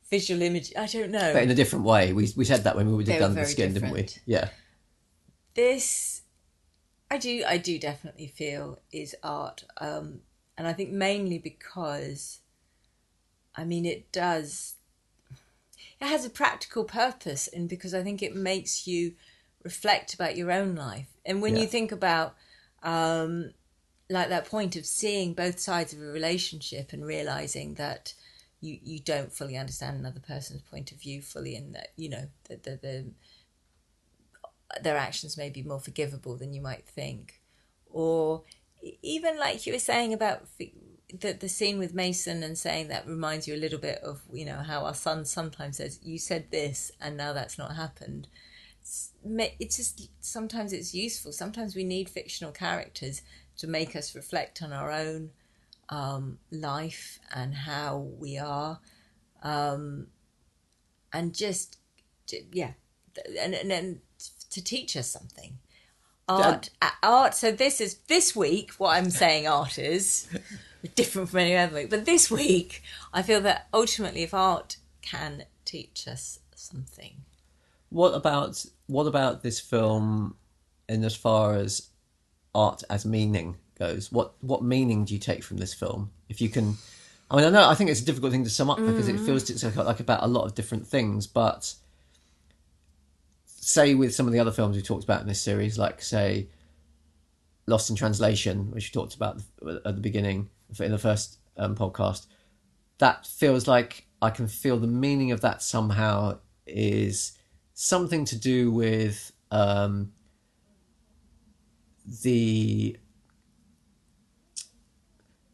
[0.09, 0.73] visual image.
[0.77, 1.33] I don't know.
[1.33, 2.13] But in a different way.
[2.13, 4.07] We, we said that when we did Under the Skin, didn't we?
[4.25, 4.49] Yeah.
[5.55, 6.21] this,
[7.09, 10.21] I do, I do definitely feel is art, um,
[10.57, 12.39] and I think mainly because,
[13.55, 14.74] I mean, it does.
[16.05, 19.15] It has a practical purpose, and because I think it makes you
[19.63, 21.07] reflect about your own life.
[21.25, 21.63] And when Yeah.
[21.63, 22.35] you think about
[22.83, 23.53] um,
[24.07, 28.13] like that point of seeing both sides of a relationship and realizing that
[28.61, 32.27] you you don't fully understand another person's point of view fully and that you know
[32.49, 33.11] that the, the
[34.81, 37.41] their actions may be more forgivable than you might think
[37.87, 38.43] or
[39.01, 40.47] even like you were saying about
[41.13, 44.45] the the scene with Mason and saying that reminds you a little bit of you
[44.45, 48.27] know how our son sometimes says you said this and now that's not happened.
[48.81, 49.11] It's,
[49.59, 51.31] it's just sometimes it's useful.
[51.31, 53.21] Sometimes we need fictional characters
[53.57, 55.31] to make us reflect on our own
[55.89, 58.79] um, life and how we are.
[59.43, 60.07] Um,
[61.13, 61.77] and just
[62.51, 62.73] yeah
[63.39, 63.99] and and, and
[64.49, 65.59] to teach us something.
[66.27, 66.71] Art
[67.03, 70.27] art so this is this week what i'm saying art is
[70.95, 72.83] different from any other week but this week
[73.13, 77.15] i feel that ultimately if art can teach us something
[77.89, 80.35] What about what about this film
[80.87, 81.89] in as far as
[82.53, 84.11] art as meaning goes?
[84.11, 86.11] What what meaning do you take from this film?
[86.29, 86.77] If you can
[87.29, 89.19] I mean I know I think it's a difficult thing to sum up because it
[89.19, 91.73] feels it's like, like about a lot of different things, but
[93.45, 96.47] say with some of the other films we talked about in this series, like say
[97.67, 100.49] Lost in Translation, which we talked about at the beginning
[100.81, 102.25] in the first um, podcast,
[102.99, 107.37] that feels like I can feel the meaning of that somehow is
[107.73, 110.11] something to do with um,
[112.23, 112.97] the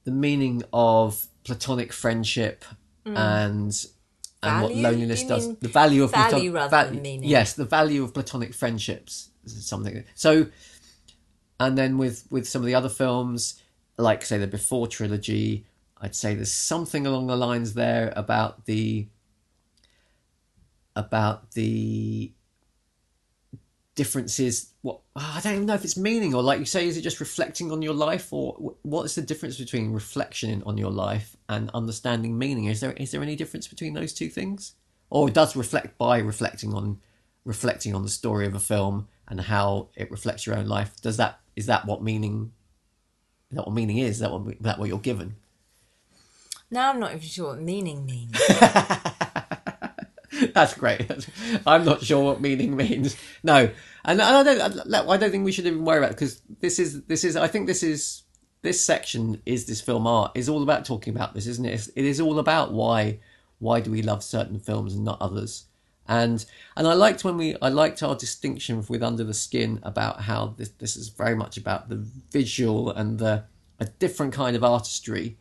[0.04, 2.66] the meaning of platonic friendship
[3.06, 3.86] and
[4.44, 4.82] and what Mm.
[4.82, 5.56] Loneliness does.
[5.58, 7.30] The value of value platon- rather than meaning.
[7.30, 10.04] Yes, the value of platonic friendships is something.
[10.16, 10.48] So,
[11.60, 13.61] and then with with some of the other films,
[14.02, 15.66] like say the Before trilogy,
[15.98, 19.08] I'd say there's something along the lines there about the
[20.96, 22.34] about the
[23.96, 24.74] differences.
[24.82, 27.02] What oh, I don't even know if it's meaning or like you say, is it
[27.02, 31.38] just reflecting on your life, or what is the difference between reflection on your life
[31.50, 32.66] and understanding meaning?
[32.66, 34.74] Is there is there any difference between those two things,
[35.10, 37.00] or does reflect by reflecting on
[37.46, 41.00] reflecting on the story of a film and how it reflects your own life?
[41.02, 42.54] Does that is that what meaning?
[43.52, 44.20] That what meaning is?
[44.20, 45.36] That what that what you're given?
[46.74, 48.42] now i'm not even sure what meaning means
[50.54, 51.28] That's great.
[51.68, 53.16] I'm not sure what meaning means.
[53.44, 53.70] No,
[54.06, 54.94] and I don't.
[54.94, 57.36] I don't think we should even worry about because this is this is.
[57.36, 58.24] I think this is
[58.62, 61.74] this section is this film art is all about talking about this, isn't it?
[61.74, 63.20] It's, it is all about why
[63.60, 65.66] why do we love certain films and not others.
[66.08, 66.44] And
[66.76, 70.56] and I liked when we I liked our distinction with Under the Skin about how
[70.58, 71.98] this this is very much about the
[72.32, 73.44] visual and the
[73.82, 75.38] a different kind of artistry,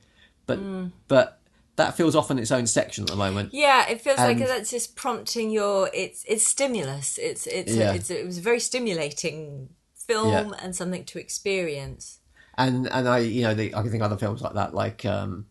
[0.47, 0.59] but
[1.07, 1.37] but
[1.77, 3.55] that feels off in its own section at the moment.
[3.55, 5.89] Yeah, it feels like And- that's just prompting your.
[5.95, 7.17] It's it's stimulus.
[7.19, 7.93] It's it's Yeah.
[7.93, 12.19] a, it's a, it was a very stimulating film and something to experience.
[12.59, 15.05] and and I you know the, I can think of other films like that like
[15.05, 15.47] um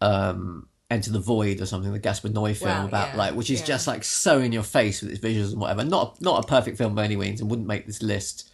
[0.00, 3.50] um Enter the Void or something the Gaspar Noé film Well, about yeah, like which
[3.50, 3.66] is yeah.
[3.66, 6.78] just like so in your face with its visuals and whatever not not a perfect
[6.78, 8.50] film by any means and wouldn't make this list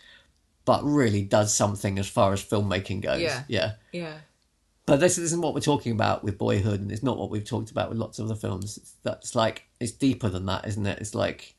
[0.65, 3.43] but really does something as far as filmmaking goes Yeah.
[3.49, 4.15] yeah Yeah.
[4.87, 7.71] but this isn't what we're talking about with Boyhood and it's not what we've talked
[7.71, 10.99] about with lots of other films it's, that's like it's deeper than that isn't it
[11.01, 11.57] it's like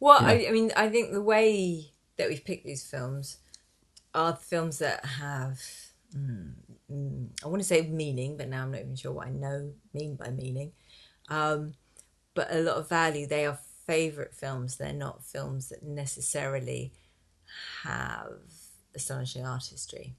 [0.00, 3.38] Well, I, I mean, I think the way that we've picked these films
[4.14, 5.60] are films that have.
[6.14, 6.52] mm,
[6.90, 9.72] mm, I want to say meaning, but now I'm not even sure what I know
[9.94, 10.72] mean by meaning.
[11.28, 11.74] Um,
[12.34, 13.26] but a lot of value.
[13.26, 14.76] They are favourite films.
[14.76, 16.92] They're not films that necessarily
[17.84, 18.32] have
[18.94, 20.14] astonishing artistry.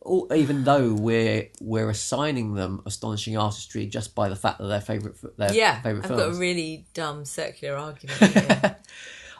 [0.00, 4.80] all, even though we're we're assigning them astonishing artistry just by the fact that they're
[4.80, 6.22] favorite their Yeah, favorite I've films.
[6.22, 8.76] got a really dumb circular argument here.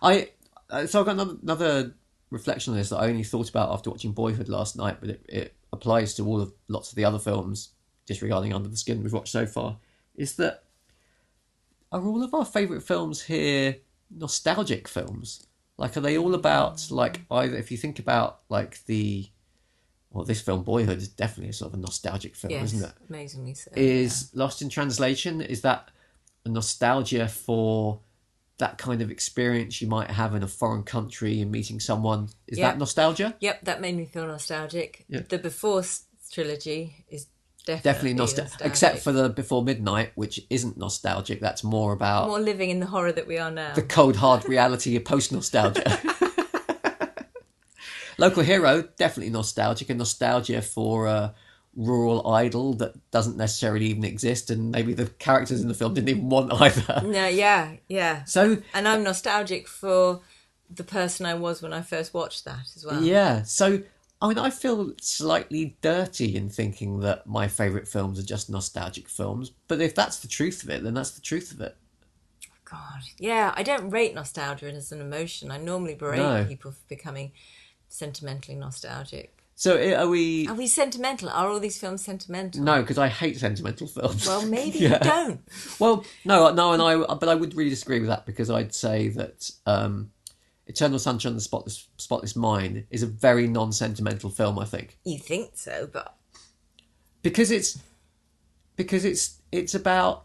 [0.02, 0.30] I
[0.70, 1.94] uh, so I've got another, another
[2.30, 5.24] reflection on this that I only thought about after watching Boyhood last night, but it,
[5.28, 7.70] it applies to all of lots of the other films,
[8.06, 9.76] disregarding Under the Skin we've watched so far.
[10.14, 10.62] Is that
[11.90, 13.76] are all of our favourite films here
[14.10, 15.46] nostalgic films?
[15.78, 17.57] Like, are they all about like either?
[17.57, 19.28] If you think about like the
[20.11, 22.94] well, this film Boyhood is definitely a sort of a nostalgic film, yes, isn't it?
[23.09, 23.70] amazingly so.
[23.74, 25.90] is Lost in Translation is that
[26.44, 28.01] a nostalgia for
[28.59, 32.59] that kind of experience you might have in a foreign country and meeting someone is
[32.59, 32.69] Yeah.
[32.73, 35.07] that nostalgia Yep, that made me feel nostalgic.
[35.09, 35.20] Yeah.
[35.27, 35.82] The Before
[36.31, 37.27] trilogy is
[37.66, 42.40] definitely, definitely nostalgic except for the before midnight which isn't nostalgic that's more about more
[42.40, 43.72] living in the horror that we are now.
[43.74, 46.01] the cold hard reality of post nostalgia
[48.18, 51.34] local hero definitely nostalgic and nostalgia for a
[51.74, 56.10] rural idol that doesn't necessarily even exist and maybe the characters in the film didn't
[56.10, 58.24] even want either no, yeah, yeah.
[58.24, 60.20] so And I'm nostalgic for
[60.74, 63.02] the person I was when I first watched that as well.
[63.02, 63.43] Yeah.
[63.43, 63.82] So
[64.23, 69.09] I mean, I feel slightly dirty in thinking that my favourite films are just nostalgic
[69.09, 69.51] films.
[69.66, 71.77] But if that's the truth of it, then that's the truth of it.
[72.65, 73.53] God, yeah.
[73.57, 75.51] I don't rate nostalgia as an emotion.
[75.51, 76.44] I normally berate No.
[76.44, 77.32] people for becoming
[77.89, 79.36] sentimentally nostalgic.
[79.57, 80.47] So are we?
[80.49, 81.28] Are we sentimental?
[81.28, 82.62] Are all these films sentimental?
[82.62, 84.24] No, because I hate sentimental films.
[84.27, 84.93] Well, maybe Yeah.
[84.94, 85.40] you don't.
[85.81, 89.09] well, no, no, and I, but I would really disagree with that because I'd say
[89.09, 90.11] that um,
[90.73, 94.59] Eternal Sunshine of the Spotless, Spotless Mind is a very non-sentimental film.
[94.59, 96.16] I think You think so, but
[97.23, 97.78] because it's
[98.77, 100.24] because it's it's about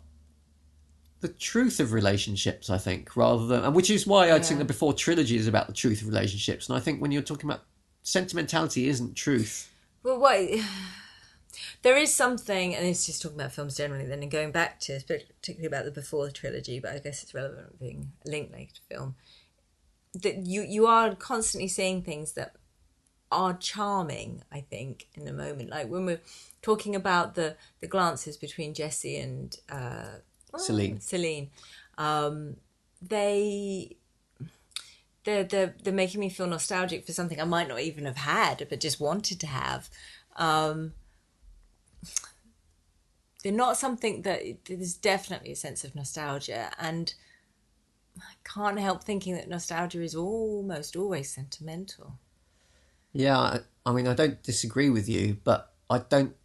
[1.20, 4.66] the truth of relationships i think rather than and which is why i think the
[4.66, 7.64] before trilogy is about the truth of relationships and i think when you're talking about
[8.04, 9.72] sentimentality isn't truth
[10.04, 10.40] Well, what
[11.82, 14.06] there is something, and it's just talking about films generally.
[14.06, 17.80] Then and going back to particularly about the before trilogy, but I guess it's relevant
[17.80, 19.16] being a Linklater film.
[20.22, 22.56] That you you are constantly seeing things that
[23.32, 24.44] are charming.
[24.52, 26.22] I think in the moment, like when we're
[26.62, 30.20] talking about the the glances between Jesse and uh,
[30.58, 31.00] Celine.
[31.00, 31.50] Celine,
[31.98, 32.58] um,
[33.02, 33.98] they
[35.24, 38.66] they're, they're they're making me feel nostalgic for something I might not even have had,
[38.70, 39.90] but just wanted to have.
[40.38, 40.94] Um,
[43.44, 47.14] they're not something that there's definitely a sense of nostalgia, and
[48.20, 52.20] I can't help thinking that nostalgia is almost always sentimental.
[53.14, 56.36] yeah I, I mean i don't disagree with you but i don't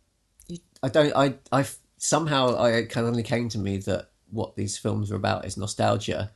[0.82, 1.64] i don't i i
[1.98, 5.44] somehow i it kind of only came to me that what these films are about
[5.44, 6.30] is nostalgia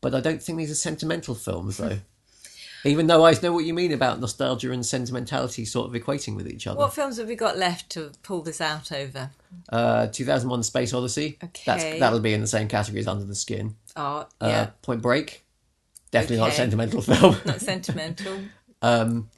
[0.00, 1.98] but i don't think these are sentimental films though
[2.84, 6.48] even though i know what you mean about nostalgia and sentimentality sort of equating with
[6.48, 9.30] each other What films have we got left to pull this out over?
[9.68, 11.38] Uh, 2001: Space Odyssey.
[11.64, 11.98] That's Okay.
[12.00, 13.76] that'll be in the same category as Under the Skin.
[13.96, 15.44] Oh, Uh, yeah, Point Break.
[16.10, 17.36] Definitely not a sentimental film.
[17.44, 18.38] not sentimental.
[18.82, 19.30] um,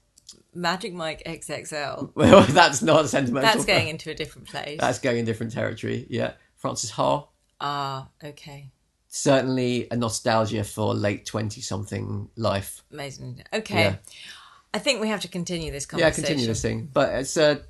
[0.54, 2.12] Magic Mike XXL.
[2.14, 3.50] well, that's not a sentimental.
[3.52, 4.78] That's going into a different place.
[4.80, 6.06] That's going in different territory.
[6.08, 7.26] Yeah, Frances Ha.
[7.60, 8.70] Ah, okay.
[9.16, 12.82] Certainly a nostalgia for late twenty-something life.
[12.92, 13.42] Amazing.
[13.50, 13.84] Okay.
[13.84, 13.96] Yeah.
[14.74, 16.22] I think we have to continue this conversation.
[16.22, 17.60] Yeah, continue this thing, but it's uh,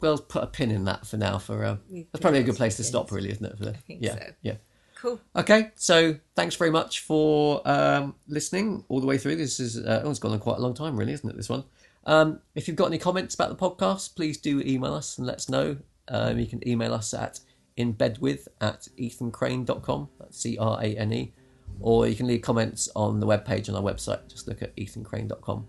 [0.00, 1.38] we'll put a pin in that for now.
[1.38, 3.56] For uh, that's probably a good place to stop, really, isn't it?
[3.56, 4.32] For, I think yeah, so.
[4.42, 4.54] yeah.
[4.96, 5.20] Cool.
[5.36, 9.36] Okay, so thanks very much for um, listening all the way through.
[9.36, 11.36] This is uh, oh, it's gone on quite a long time, really, isn't it?
[11.36, 11.62] This one.
[12.06, 15.36] Um, if you've got any comments about the podcast, please do email us and let
[15.36, 15.76] us know.
[16.08, 17.38] Um, you can email us at
[17.78, 20.08] inbedwith at ethancrane.com.
[20.18, 21.32] That's C R A N E.
[21.80, 24.28] Or you can leave comments on the webpage on our website.
[24.28, 25.66] Just look at ethancrane.com.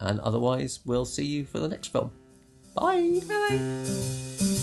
[0.00, 2.12] And otherwise, we'll see you for the next film.
[2.74, 3.20] Bye.
[3.26, 4.55] Bye.